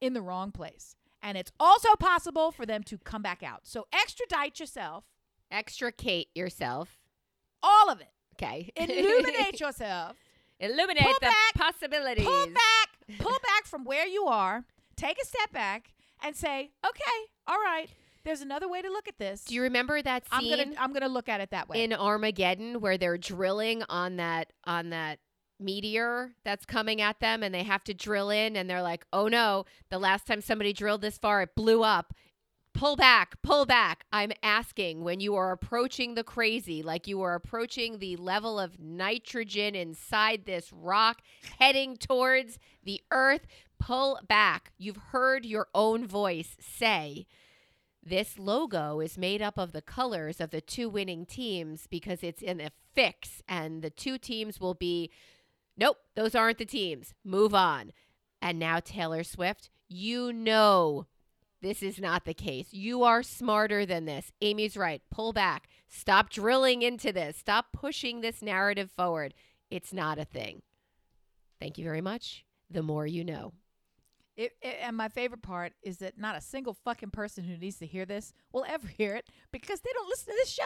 [0.00, 0.96] in the wrong place.
[1.22, 3.60] And it's also possible for them to come back out.
[3.62, 5.04] So extradite yourself,
[5.50, 6.98] Extricate yourself.
[7.62, 8.08] all of it.
[8.34, 8.70] Okay.
[8.76, 10.16] Illuminate yourself.
[10.58, 12.24] Illuminate Pull the back, possibilities.
[12.24, 14.64] Pull back, pull back from where you are.
[14.96, 15.92] Take a step back
[16.24, 17.88] and say, "Okay, all right.
[18.24, 19.44] There's another way to look at this.
[19.44, 21.82] Do you remember that I'm scene gonna, I'm gonna look at it that way.
[21.82, 25.18] in Armageddon where they're drilling on that on that
[25.62, 29.28] meteor that's coming at them and they have to drill in and they're like, "Oh
[29.28, 32.14] no, the last time somebody drilled this far it blew up."
[32.74, 34.04] Pull back, pull back.
[34.12, 38.80] I'm asking when you are approaching the crazy, like you are approaching the level of
[38.80, 41.20] nitrogen inside this rock
[41.58, 43.46] heading towards the earth,
[43.78, 44.72] pull back.
[44.78, 47.26] You've heard your own voice say,
[48.04, 52.42] this logo is made up of the colors of the two winning teams because it's
[52.42, 55.10] in a fix, and the two teams will be,
[55.76, 57.14] nope, those aren't the teams.
[57.24, 57.92] Move on.
[58.40, 61.06] And now, Taylor Swift, you know
[61.60, 62.72] this is not the case.
[62.72, 64.32] You are smarter than this.
[64.40, 65.00] Amy's right.
[65.12, 65.68] Pull back.
[65.88, 67.36] Stop drilling into this.
[67.36, 69.32] Stop pushing this narrative forward.
[69.70, 70.62] It's not a thing.
[71.60, 72.44] Thank you very much.
[72.70, 73.52] The more you know.
[74.36, 77.78] It, it- and my favorite part is that not a single fucking person who needs
[77.78, 80.64] to hear this will ever hear it because they don't listen to this show.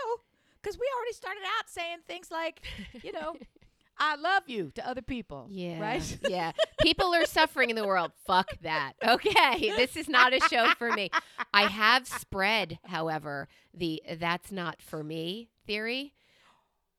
[0.63, 2.63] Because we already started out saying things like,
[3.03, 3.37] you know,
[3.99, 5.47] I love you to other people.
[5.51, 5.81] Yeah.
[5.81, 6.19] Right?
[6.29, 6.53] yeah.
[6.83, 8.13] People are suffering in the world.
[8.27, 8.93] Fuck that.
[9.07, 9.73] Okay.
[9.77, 11.11] This is not a show for me.
[11.53, 16.13] I have spread, however, the that's not for me theory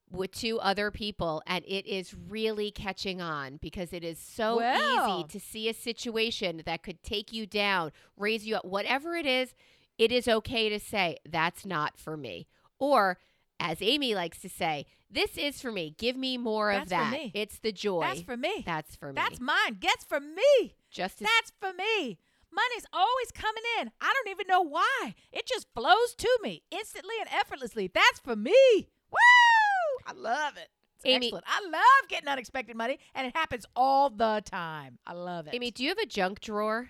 [0.09, 5.19] with two other people and it is really catching on because it is so Well.
[5.19, 9.25] easy to see a situation that could take you down, raise you up, whatever it
[9.25, 9.53] is,
[9.97, 12.47] it is okay to say that's not for me.
[12.79, 13.17] Or
[13.59, 15.95] as Amy likes to say, this is for me.
[15.97, 17.11] Give me more of That's for that.
[17.11, 17.31] me.
[17.33, 18.01] It's the joy.
[18.01, 18.63] That's for me.
[18.65, 19.15] That's for me.
[19.15, 19.77] That's mine.
[19.79, 20.75] Gets for me.
[20.91, 22.17] just as That's for me.
[22.51, 23.91] Money's always coming in.
[24.01, 25.15] I don't even know why.
[25.31, 27.89] It just flows to me instantly and effortlessly.
[27.93, 28.89] That's for me.
[29.11, 30.05] Woo!
[30.05, 30.69] I love it.
[30.95, 31.45] It's Amy- excellent.
[31.47, 34.97] I love getting unexpected money, and it happens all the time.
[35.05, 35.53] I love it.
[35.53, 36.89] Amy, do you have a junk drawer?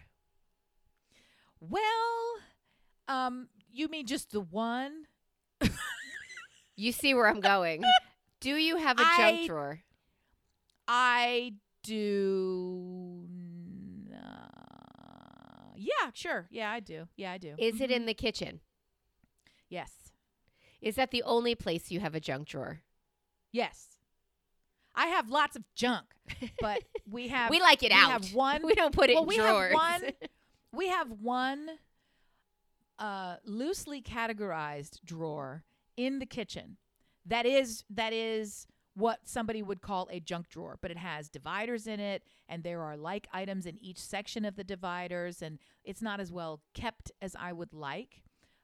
[1.60, 2.36] well,
[3.08, 5.06] um, you mean just the one?
[6.78, 7.84] You see where I'm going.
[8.40, 9.80] do you have a I- junk drawer?
[10.88, 11.54] I
[11.84, 13.26] do.
[14.14, 16.48] Uh, yeah, sure.
[16.50, 17.08] Yeah, I do.
[17.18, 17.56] Yeah, I do.
[17.58, 17.94] Is it Mhm.
[17.96, 18.62] in the kitchen?
[19.70, 20.12] Yes.
[20.82, 22.82] Is that the only place you have a junk drawer?
[23.52, 23.98] Yes.
[24.96, 26.06] I have lots of junk,
[26.60, 28.10] but we have we like it we out.
[28.12, 29.74] have one we don't put it well, in we drawers.
[29.74, 30.12] have one
[30.72, 31.70] we have one
[32.98, 35.64] uh, loosely categorized drawer
[35.98, 36.78] in the kitchen.
[37.26, 38.68] That is that is
[38.98, 42.82] what somebody would call a junk drawer but it has dividers in it and there
[42.82, 47.12] are like items in each section of the dividers and it's not as well kept
[47.22, 48.24] as i would like.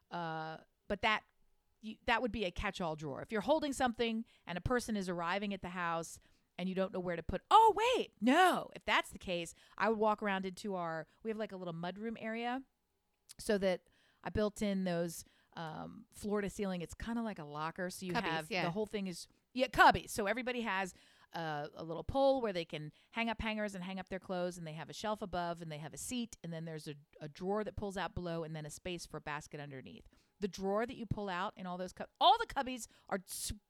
[0.09, 0.57] Uh,
[0.89, 1.21] but that
[1.81, 3.21] you, that would be a catch-all drawer.
[3.21, 6.17] If you're holding something and a person is arriving at the house
[6.57, 8.69] and you don't know where to put oh wait no.
[8.75, 11.73] If that's the case i would walk around into our we have like a little
[11.73, 12.61] mudroom area
[13.39, 13.81] so that
[14.23, 15.25] i built in those
[15.55, 18.63] um, floor to ceiling it's kind of like a locker so you Cubbies, have yeah.
[18.63, 20.09] the whole thing is yeah cubbies.
[20.09, 20.93] So everybody has
[21.35, 24.57] uh, a little pole where they can hang up hangers and hang up their clothes
[24.57, 26.93] and they have a shelf above and they have a seat and then there's a,
[27.21, 30.05] a drawer that pulls out below and then a space for a basket underneath.
[30.39, 33.19] The drawer that you pull out in all those cub- all the cubbies are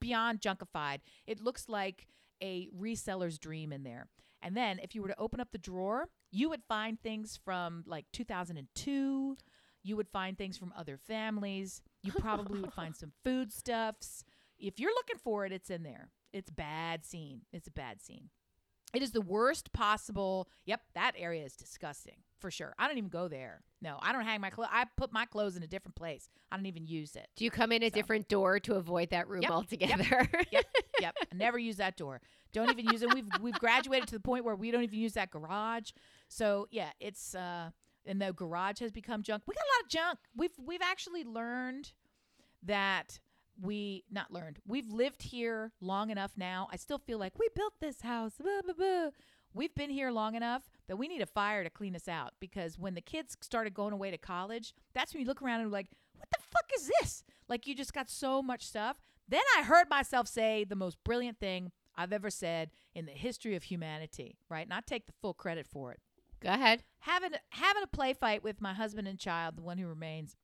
[0.01, 0.99] beyond junkified.
[1.25, 2.07] It looks like
[2.41, 4.07] a reseller's dream in there.
[4.41, 7.83] And then if you were to open up the drawer you would find things from
[7.85, 9.37] like 2002
[9.83, 14.23] you would find things from other families you probably would find some foodstuffs
[14.59, 18.29] if you're looking for it it's in there it's bad scene it's a bad scene
[18.93, 23.09] it is the worst possible yep that area is disgusting for sure i don't even
[23.09, 25.95] go there no i don't hang my clothes i put my clothes in a different
[25.95, 27.93] place i don't even use it Do you come in a So.
[27.95, 30.29] different door to avoid that room Yep, yep, altogether?
[30.51, 30.65] yep,
[30.99, 31.15] yep.
[31.31, 32.21] I never use that door.
[32.51, 33.11] Don't even use it.
[33.13, 35.89] We've we've graduated to the point where we don't even use that garage.
[36.27, 37.71] So yeah, it's uh,
[38.05, 39.43] and the garage has become junk.
[39.45, 40.19] We got a lot of junk.
[40.35, 41.91] We've we've actually learned
[42.63, 43.19] that
[43.61, 44.59] we not learned.
[44.65, 46.67] We've lived here long enough now.
[46.71, 48.33] I still feel like we built this house.
[48.39, 49.09] Blah, blah, blah.
[49.53, 52.79] We've been here long enough that we need a fire to clean us out because
[52.79, 55.87] when the kids started going away to college, that's when you look around and like,
[56.17, 57.23] what the fuck is this?
[57.47, 58.97] Like you just got so much stuff.
[59.29, 63.55] Then I heard myself say the most brilliant thing I've ever said in the history
[63.55, 64.65] of humanity, right?
[64.65, 65.99] And I take the full credit for it.
[66.43, 66.83] Go ahead.
[66.99, 70.35] Having having a play fight with my husband and child, the one who remains,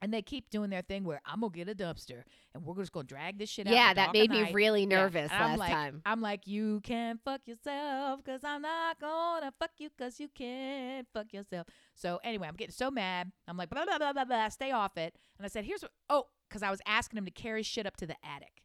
[0.00, 2.22] and they keep doing their thing where I'm gonna get a dumpster
[2.54, 3.72] and we're just gonna drag this shit out.
[3.72, 4.54] Yeah, that made me night.
[4.54, 6.02] really Yeah, nervous I'm last like, time.
[6.04, 11.06] I'm like, you can fuck yourself because I'm not gonna fuck you because you can't
[11.12, 11.66] fuck yourself.
[11.94, 13.30] So anyway, I'm getting so mad.
[13.46, 15.14] I'm like, blah, blah, blah, blah, blah, stay off it.
[15.38, 17.96] And I said, here's what, oh, because I was asking him to carry shit up
[17.98, 18.63] to the attic.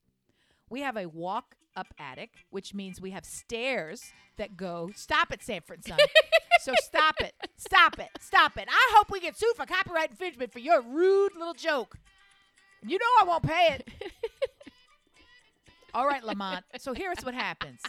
[0.69, 5.43] We have a walk up attic, which means we have stairs that go, stop it,
[5.43, 5.97] Sanford son.
[6.61, 8.67] so stop it, stop it, stop it.
[8.69, 11.97] I hope we get sued for copyright infringement for your rude little joke.
[12.85, 13.89] You know I won't pay it.
[15.93, 16.63] All right, Lamont.
[16.77, 17.81] So here's what happens.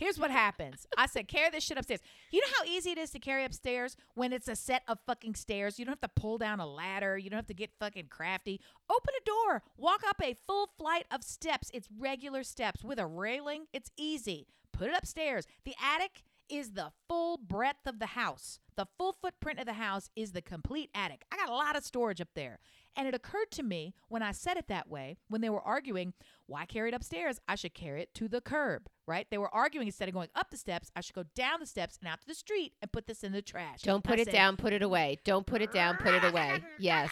[0.00, 0.86] Here's what happens.
[0.98, 2.00] I said, carry this shit upstairs.
[2.32, 5.36] You know how easy it is to carry upstairs when it's a set of fucking
[5.36, 5.78] stairs?
[5.78, 7.16] You don't have to pull down a ladder.
[7.16, 8.60] You don't have to get fucking crafty.
[8.90, 9.62] Open a door.
[9.76, 11.70] Walk up a full flight of steps.
[11.72, 13.66] It's regular steps with a railing.
[13.72, 14.46] It's easy.
[14.72, 15.46] Put it upstairs.
[15.64, 18.58] The attic is the full breadth of the house.
[18.76, 21.24] The full footprint of the house is the complete attic.
[21.32, 22.58] I got a lot of storage up there.
[22.96, 26.12] And it occurred to me when I said it that way, when they were arguing,
[26.46, 27.40] why carry it upstairs?
[27.48, 29.26] I should carry it to the curb, right?
[29.30, 31.98] They were arguing instead of going up the steps, I should go down the steps
[32.00, 33.82] and out to the street and put this in the trash.
[33.82, 35.18] Don't put I it said, down, put it away.
[35.24, 36.62] Don't put it down, put it away.
[36.78, 37.10] Yes.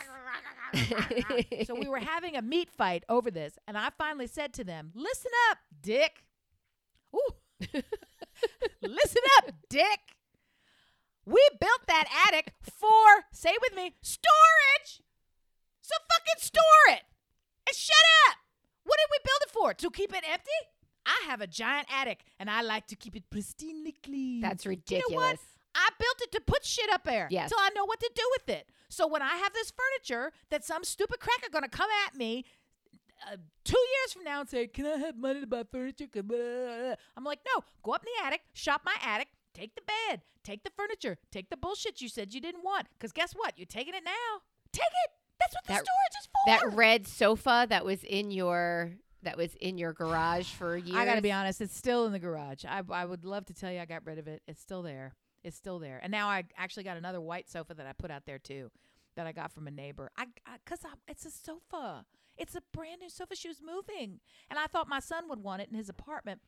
[1.66, 4.90] so we were having a meat fight over this, and I finally said to them,
[4.94, 6.24] "Listen up, Dick.
[7.14, 7.34] Ooh,
[8.80, 10.00] listen up, Dick.
[11.26, 15.02] We built that attic for, say with me, storage.
[15.82, 17.02] So fucking store it
[17.66, 17.96] and shut
[18.28, 18.36] up.
[18.84, 19.74] What did we build it for?
[19.74, 20.50] To keep it empty?
[21.04, 24.40] I have a giant attic, and I like to keep it pristinely clean.
[24.40, 25.04] That's ridiculous.
[25.10, 25.38] You know what?
[25.74, 27.48] I built it to put shit up there Yes.
[27.50, 28.68] till I know what to do with it.
[28.88, 32.44] So when I have this furniture that some stupid cracker gonna come at me
[33.26, 36.22] uh, two years from now and say, "Can I have money to buy furniture?" 'Cause
[36.22, 39.74] blah, blah, blah." I'm like, "No, go up in the attic, shop my attic, take
[39.76, 42.88] the bed, take the furniture, take the bullshit you said you didn't want.
[42.90, 43.56] Because guess what?
[43.58, 44.42] You're taking it now.
[44.72, 45.10] Take it.
[45.40, 46.68] That's what the That- storage is for.
[46.70, 50.96] that red sofa that was in your that was in your garage for years.
[50.96, 52.64] I got to be honest, it's still in the garage.
[52.64, 54.42] I, I would love to tell you I got rid of it.
[54.48, 55.14] It's still there.
[55.44, 56.00] It's still there.
[56.02, 58.72] And now I actually got another white sofa that I put out there too,
[59.14, 60.10] that I got from a neighbor.
[60.16, 60.26] I
[60.64, 62.04] because I, it's a sofa.
[62.36, 63.36] It's a brand new sofa.
[63.36, 64.18] She was moving,
[64.50, 66.40] and I thought my son would want it in his apartment.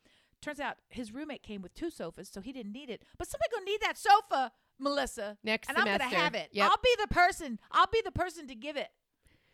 [0.43, 3.03] Turns out his roommate came with two sofas, so he didn't need it.
[3.19, 5.37] But somebody gonna need that sofa, Melissa.
[5.43, 6.49] Next and I'm gonna have it.
[6.53, 6.71] Yep.
[6.71, 7.59] I'll be the person.
[7.73, 8.89] I'll be the person to give it.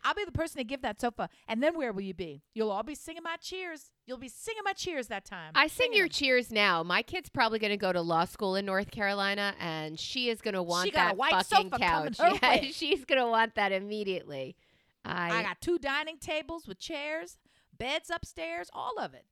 [0.03, 1.29] I'll be the person to give that sofa.
[1.47, 2.41] And then where will you be?
[2.55, 3.91] You'll all be singing my cheers.
[4.07, 5.51] You'll be singing my cheers that time.
[5.53, 6.11] I sing Singing your them.
[6.13, 6.81] cheers now.
[6.81, 10.41] My kid's probably going to go to law school in North Carolina, and she is
[10.41, 12.17] going to want got a that white fucking couch.
[12.41, 14.55] Yeah, she's going to want that immediately.
[15.05, 17.37] I, I got two dining tables with chairs,
[17.77, 19.25] beds upstairs, all of it.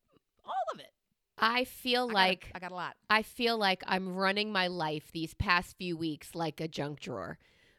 [0.46, 0.92] All of it.
[1.40, 2.96] I feel I got a- like I got a lot.
[3.10, 7.38] I feel like I'm running my life these past few weeks like a junk drawer.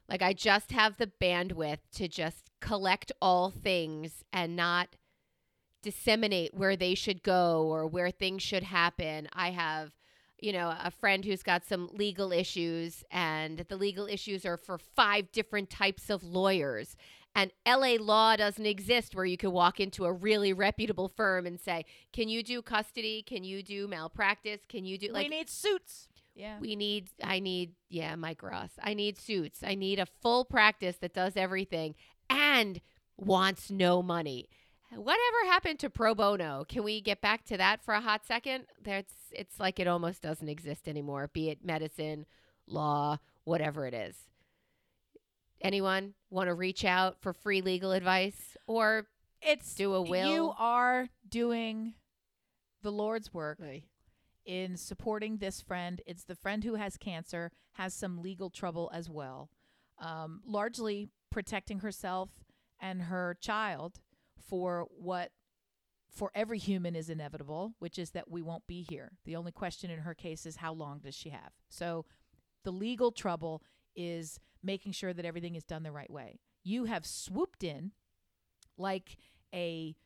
[0.09, 4.97] Like I just have the bandwidth to just collect all things and not
[5.83, 9.29] disseminate where they should go or where things should happen.
[9.33, 9.93] I have,
[10.39, 14.79] you know, a friend who's got some legal issues and the legal issues are for
[14.79, 16.97] five different types of lawyers.
[17.35, 21.61] And LA law doesn't exist where you can walk into a really reputable firm and
[21.61, 23.23] say, "Can you do custody?
[23.23, 24.63] Can you do malpractice?
[24.69, 26.09] Can you do like we need suits.
[26.35, 26.59] Yeah.
[26.59, 30.97] we need i need yeah mike ross i need suits i need a full practice
[30.99, 31.97] that does everything
[32.31, 32.81] and
[33.19, 34.49] wants no money
[34.95, 38.65] whatever happened to pro bono can we get back to that for a hot second
[38.83, 42.25] that's it's like it almost doesn't exist anymore be it medicine
[42.67, 44.17] law whatever it is
[45.61, 49.07] anyone want to reach out for free legal advice or
[49.43, 51.95] it's do a will You are doing
[52.83, 53.59] the Lord's work
[54.45, 56.01] in supporting this friend.
[56.07, 59.51] It's the friend who has cancer, has some legal trouble as well,
[59.99, 62.31] um, largely protecting herself
[62.81, 64.01] and her child
[64.49, 65.31] for what
[66.11, 69.13] for every human is inevitable, which is that we won't be here.
[69.25, 71.53] The only question in her case is how long does she have?
[71.69, 72.05] So
[72.65, 73.63] the legal trouble
[73.95, 76.39] is making sure that everything is done the right way.
[76.63, 77.93] You have swooped in
[78.77, 79.17] like
[79.55, 79.97] a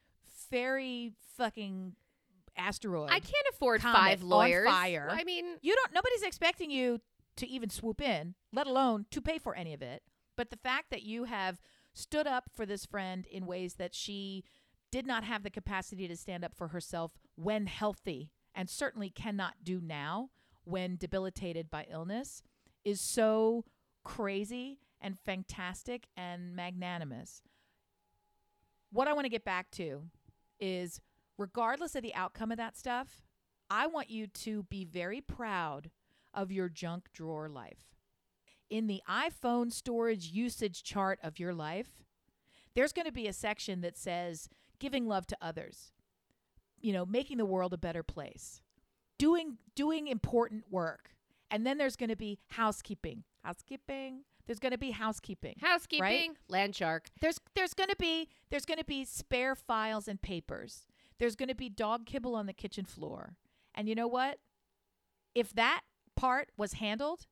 [0.51, 1.95] fairy fucking
[2.57, 3.11] asteroid.
[3.11, 5.09] i can't afford five lawyers fire.
[5.11, 7.01] i mean You don't nobody's expecting you
[7.37, 10.03] to even swoop in, let alone to pay for any of it.
[10.37, 11.61] But the fact that you have
[11.93, 14.45] stood up for this friend in ways that she
[14.93, 19.55] did not have the capacity to stand up for herself when healthy and certainly cannot
[19.65, 20.31] do now
[20.63, 22.41] when debilitated by illness
[22.85, 23.65] is so
[24.05, 27.43] crazy and fantastic and magnanimous.
[28.91, 30.03] What I want to get back to
[30.61, 31.01] is
[31.37, 33.23] regardless of the outcome of that stuff,
[33.71, 35.91] I want you to be very proud
[36.33, 37.97] of your junk drawer life.
[38.71, 42.05] In the iPhone storage usage chart of your life,
[42.75, 44.49] there's going to be a section that says
[44.79, 45.93] giving love to others.
[46.81, 48.61] You know, making the world a better place.
[49.19, 51.11] Doing doing important work.
[51.51, 53.25] And then there's going to be housekeeping.
[53.45, 54.23] Housekeeping.
[54.47, 56.37] There's going to be housekeeping housekeeping.
[56.49, 57.09] Land shark.
[57.21, 60.87] There's there's going to be there's going to be spare files and papers.
[61.19, 63.37] There's going to be dog kibble on the kitchen floor.
[63.75, 64.39] And you know what?
[65.35, 65.83] If that
[66.17, 67.27] part was handled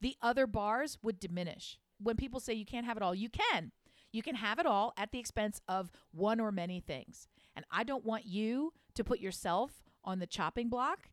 [0.00, 1.78] the other bars would diminish.
[1.98, 3.72] When people say you can't have it all you can.
[4.12, 7.26] You can have it all at the expense of one or many things.
[7.56, 11.08] And i don't want you to put yourself on the chopping block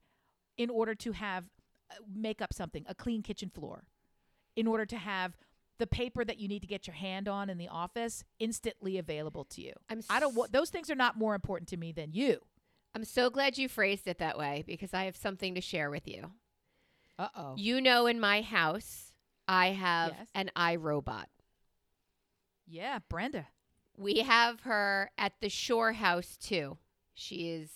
[0.57, 1.45] in order to have
[1.89, 3.85] uh, make up something a clean kitchen floor
[4.55, 5.35] in order to have
[5.79, 9.43] the paper that you need to get your hand on in the office instantly available
[9.45, 9.73] to you.
[9.89, 12.39] i'm I don't want those things are not more important to me than you.
[12.93, 16.07] I'm so glad you phrased it that way because I have something to share with
[16.07, 16.31] you.
[17.17, 17.53] Uh-oh.
[17.57, 19.13] You know, in my house,
[19.47, 20.27] I have Yes.
[20.35, 21.25] an iRobot.
[22.67, 23.47] Yeah, Brenda.
[23.97, 26.77] We have her at the Shore House too.
[27.13, 27.69] She is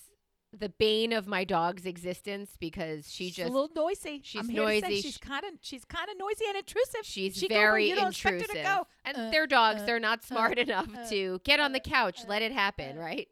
[0.60, 4.22] the bane of my dog's existence because she she's just a little noisy.
[4.24, 5.02] she's I'm here to say noisy.
[5.02, 7.02] she's kind of she's kind of noisy and intrusive.
[7.04, 8.64] she's She go very you don't expect her intrusive.
[8.64, 8.88] go.
[9.04, 11.84] And Uh, they're dogs; uh, they're not smart enough uh, to get on the uh,
[11.84, 12.22] couch.
[12.24, 13.28] uh, let it happen, uh, right?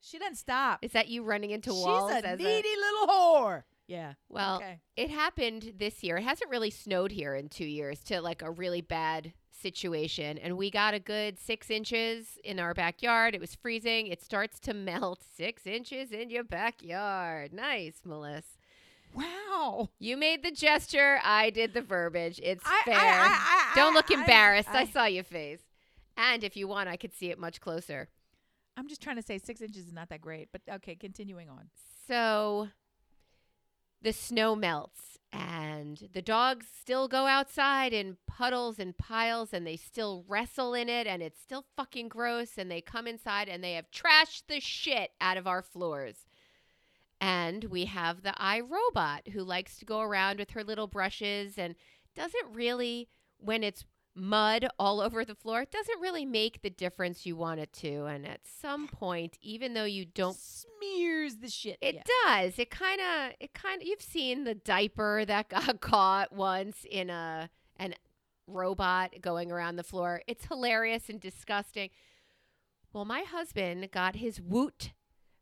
[0.00, 0.78] She doesn't stop.
[0.82, 2.12] Is that you running into walls?
[2.12, 3.64] she's a needy little whore.
[3.88, 4.14] Yeah.
[4.28, 4.80] well, okay.
[4.96, 6.16] it happened this year.
[6.16, 9.32] It hasn't really snowed here in two years to like a really bad
[9.66, 10.38] situation.
[10.38, 13.34] And we got a good six inches in our backyard.
[13.34, 14.06] It was freezing.
[14.06, 17.52] It starts to melt six inches in your backyard.
[17.52, 18.46] Nice, Melissa.
[19.12, 19.88] Wow.
[19.98, 21.18] You made the gesture.
[21.24, 22.38] I did the verbiage.
[22.42, 22.94] It's I, fair.
[22.96, 24.68] I, I, Don't look embarrassed.
[24.70, 25.62] I, I, saw your face.
[26.16, 28.08] And if you want, I could see it much closer.
[28.76, 31.70] I'm just trying to say six inches is not that great, but okay, continuing on.
[32.06, 32.68] So
[34.02, 39.76] the snow melts and the dogs still go outside in puddles and piles and they
[39.76, 43.74] still wrestle in it and it's still fucking gross and they come inside and they
[43.74, 46.26] have trashed the shit out of our floors.
[47.20, 51.74] And we have the iRobot who likes to go around with her little brushes and
[52.14, 53.08] doesn't really
[53.38, 53.84] when it's
[54.16, 58.06] mud all over the floor, it doesn't really make the difference you want it to.
[58.06, 61.78] And at some point, even though you don't smears the shit.
[61.80, 62.02] it yeah.
[62.24, 62.58] does.
[62.58, 67.10] It kind of it kind of you've seen the diaper that got caught once in
[67.10, 67.94] a an
[68.46, 70.22] robot going around the floor.
[70.26, 71.90] It's hilarious and disgusting.
[72.92, 74.92] Well, my husband got his woot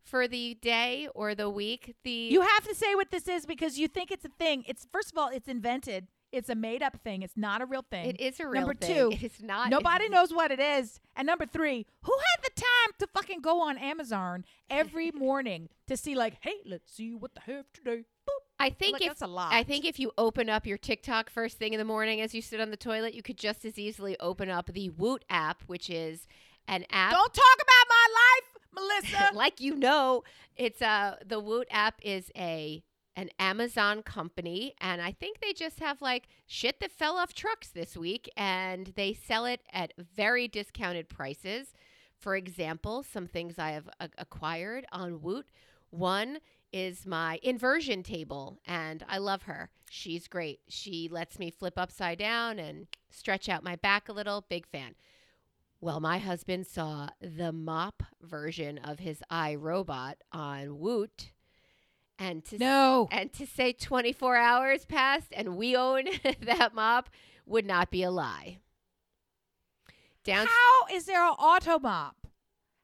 [0.05, 1.95] for the day or the week.
[2.05, 4.65] The You have to say what this is because you think it's a thing.
[4.67, 6.09] It's first of all, it's invented.
[6.35, 7.23] It's a made up thing.
[7.23, 8.07] It's not a real thing.
[8.07, 8.95] It is a real Number thing.
[8.95, 9.71] two, It is not.
[9.71, 11.01] Nobody knows what it is.
[11.17, 15.97] And number three, who had the time to fucking go on Amazon every morning to
[15.97, 18.05] see like, hey, let's see what they have today.
[18.29, 18.41] Boop.
[18.59, 19.53] I think Like, if that's a lot.
[19.53, 22.43] I think if you open up your TikTok first thing in the morning as you
[22.43, 25.91] sit on the toilet, you could just as easily open up the Woot app, which
[25.91, 26.27] is
[26.67, 28.63] an app Don't talk about my life,
[29.13, 29.35] Melissa.
[29.37, 30.23] like you know,
[30.57, 32.83] it's uh the Woot app is a
[33.17, 37.69] an Amazon company and I think they just have like shit that fell off trucks
[37.69, 41.75] this week and they sell it at very discounted prices.
[42.19, 45.47] For example, some things I have a- acquired on Woot.
[45.91, 46.39] One
[46.73, 49.71] is my inversion table and I love her.
[49.89, 50.61] She's great.
[50.69, 54.45] She lets me flip upside down and stretch out my back a little.
[54.49, 54.97] Big fan.
[55.81, 61.31] Well, my husband saw the mop version of his iRobot on Woot,
[62.19, 63.09] and to no.
[63.11, 66.05] and to say 24 hours passed and we own
[66.43, 67.11] that mop
[67.47, 68.59] would not be a lie.
[70.25, 72.27] Down How is there an auto mop?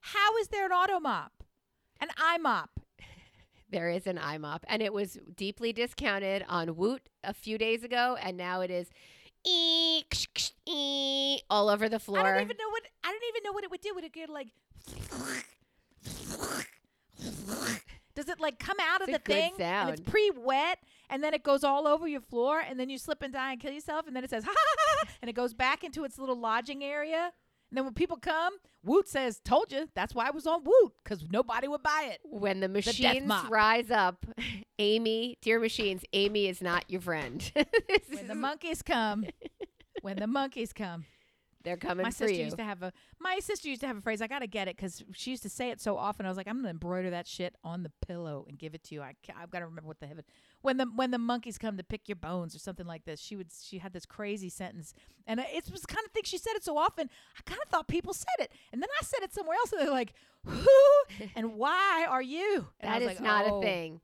[0.00, 1.32] How is there an auto mop?
[2.00, 2.70] An eye mop.
[3.70, 8.16] there is an iMop, and it was deeply discounted on Woot a few days ago,
[8.20, 8.90] and now it is
[9.46, 12.20] ee, ksh, ksh, ee, all over the floor.
[12.20, 13.94] I don't even know what I don't even know what it would do.
[13.94, 14.48] Would it get like
[18.20, 21.32] Does it like come out of It's a the thing and it's pre-wet and then
[21.32, 24.06] it goes all over your floor and then you slip and die and kill yourself
[24.06, 26.84] and then it says ha ha ha and it goes back into its little lodging
[26.84, 27.32] area
[27.70, 30.92] and then when people come, Woot says, "Told you." That's why I was on Woot
[31.04, 32.18] because nobody would buy it.
[32.24, 33.48] when the machines mop.
[33.48, 34.26] rise up,
[34.80, 37.52] Amy, dear machines, Amy is not your friend.
[38.10, 39.24] When the monkeys come,
[40.02, 41.04] when the monkeys come.
[41.62, 42.44] They're coming my for sister you.
[42.44, 44.22] used to have a my sister used to have a phrase.
[44.22, 46.26] I gotta get it because she used to say it so often.
[46.26, 48.94] I was like, I'm gonna embroider that shit on the pillow and give it to
[48.94, 49.02] you.
[49.02, 50.24] I I've got to remember what the heaven
[50.62, 53.20] when the when the monkeys come to pick your bones or something like this.
[53.20, 54.94] She would she had this crazy sentence,
[55.26, 57.10] and it was the kind of thing she said it so often.
[57.38, 59.80] I kind of thought people said it, and then I said it somewhere else, and
[59.80, 60.12] they're like,
[60.44, 60.66] who
[61.36, 62.66] and why are you?
[62.80, 64.00] And I was is like, not "Oh." a thing.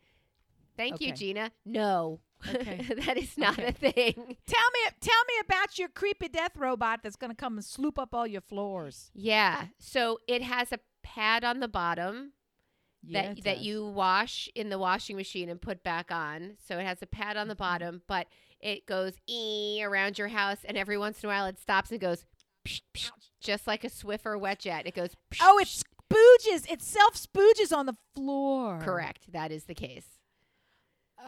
[0.76, 1.50] Thank you, Gina.
[1.64, 2.20] No.
[2.48, 2.76] Okay.
[3.06, 3.68] that is not Okay.
[3.68, 4.14] a thing.
[4.14, 8.14] Tell me tell me about your creepy death robot that's gonna come and sloop up
[8.14, 9.10] all your floors.
[9.14, 9.66] Yeah.
[9.78, 12.32] So it has a pad on the bottom
[13.02, 16.56] Yeah, that that you wash in the washing machine and put back on.
[16.68, 17.58] So it has a pad on the Mhm.
[17.58, 18.26] bottom, but
[18.60, 22.00] it goes ee around your house, and every once in a while it stops and
[22.00, 22.26] goes
[22.66, 23.10] psh, psh,
[23.40, 24.86] just like a Swiffer wet jet.
[24.86, 25.14] It goes.
[25.30, 26.70] psh, Oh, it spooges.
[26.70, 28.80] It self spooges on the floor.
[28.82, 29.32] correct.
[29.32, 30.15] That is the case.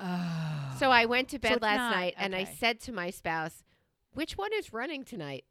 [0.01, 0.74] Oh.
[0.78, 3.62] So I went to bed it's last not- night and I said to my spouse,
[4.12, 5.44] "Which one is running tonight?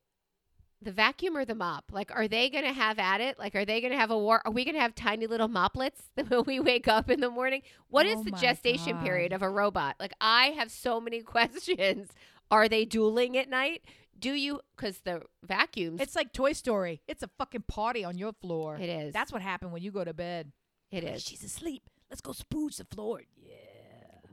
[0.81, 1.85] The vacuum or the mop?
[1.91, 3.39] Like, are they going to have at it?
[3.39, 4.43] Like, are they going to have a war?
[4.45, 7.63] Are we going to have tiny little moplets when we wake up in the morning?
[7.89, 9.95] What is Oh the my gestation period of a robot?
[9.99, 12.09] Like, I have so many questions.
[12.51, 13.85] Are they dueling at night?
[14.19, 14.61] Do you?
[14.75, 15.99] Because the vacuums.
[15.99, 17.01] it's like Toy Story.
[17.07, 18.77] It's a fucking party on your floor.
[18.77, 19.13] it is.
[19.13, 20.51] That's what happened when you go to bed.
[20.91, 21.23] it is.
[21.23, 21.89] She's asleep.
[22.09, 23.21] Let's go spooge the floor.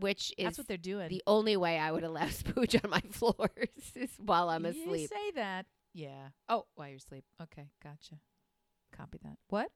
[0.00, 1.08] Which is That's what they're doing.
[1.08, 5.10] the only way I would allow spooge on my floors is while I'm You asleep.
[5.10, 5.66] say that.
[5.92, 6.28] Yeah.
[6.48, 7.24] Oh, while you're asleep.
[7.42, 8.16] Okay, gotcha.
[8.96, 9.36] Copy that.
[9.48, 9.70] What?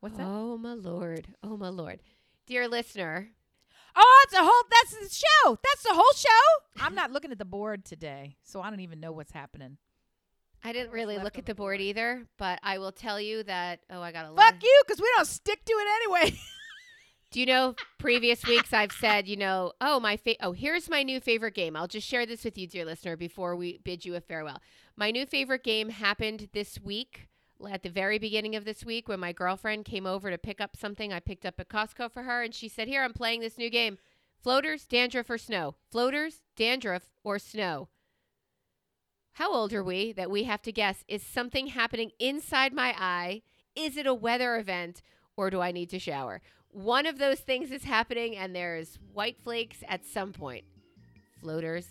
[0.00, 0.26] What's that?
[0.26, 1.28] Oh my lord.
[1.42, 2.00] Oh my lord.
[2.46, 3.28] Dear listener,
[3.94, 4.62] Oh, it's a whole.
[4.70, 5.58] That's the show.
[5.62, 6.82] That's the whole show.
[6.84, 9.76] I'm not looking at the board today, so I don't even know what's happening.
[10.64, 13.80] I didn't really look at the the board either, but I will tell you that
[13.90, 16.38] oh, I got a Fuck you, because we don't stick to it anyway.
[17.32, 21.02] Do you know previous weeks I've said, you know, oh my fa- oh, here's my
[21.02, 21.76] new favorite game.
[21.76, 24.60] I'll just share this with you dear listener before we bid you a farewell.
[24.96, 27.28] My new favorite game happened this week
[27.70, 30.76] at the very beginning of this week when my girlfriend came over to pick up
[30.76, 33.56] something I picked up at Costco for her and she said, "Here, I'm playing this
[33.56, 33.96] new game.
[34.42, 35.76] Floaters, dandruff or snow.
[35.90, 37.88] Floaters, dandruff or snow."
[39.36, 43.40] How old are we that we have to guess is something happening inside my eye?
[43.74, 45.00] Is it a weather event
[45.34, 46.42] or do I need to shower?
[46.72, 50.64] One of those things is happening and there's white flakes at some point.
[51.40, 51.86] Floaters,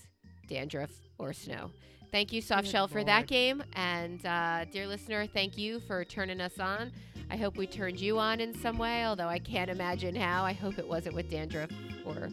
[0.48, 1.72] dandruff, or snow.
[2.12, 3.64] Thank you, Soft Good Shell, for that game.
[3.74, 6.92] And uh, dear listener, thank you for turning us on.
[7.30, 10.44] I hope we turned you on in some way, although I can't imagine how.
[10.44, 11.70] I hope it wasn't with dandruff
[12.06, 12.30] or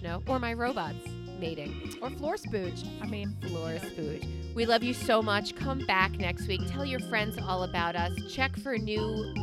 [0.00, 1.96] snow or my robots mating.
[2.02, 2.86] or floor spooge.
[3.02, 4.54] I mean, Floor Spooge.
[4.54, 5.54] We love you so much.
[5.56, 6.60] Come back next week.
[6.68, 8.12] Tell your friends all about us.
[8.32, 9.34] Check for new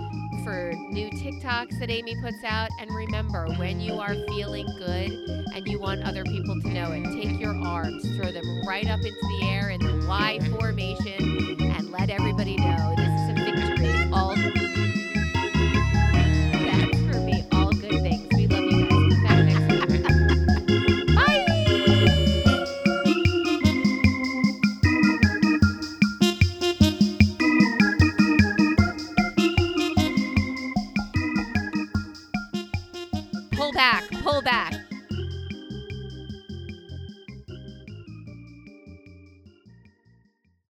[0.43, 2.69] for new TikToks that Amy puts out.
[2.79, 5.11] And remember, when you are feeling good
[5.55, 8.99] and you want other people to know it, take your arms, throw them right up
[8.99, 11.37] into the air in the Y formation,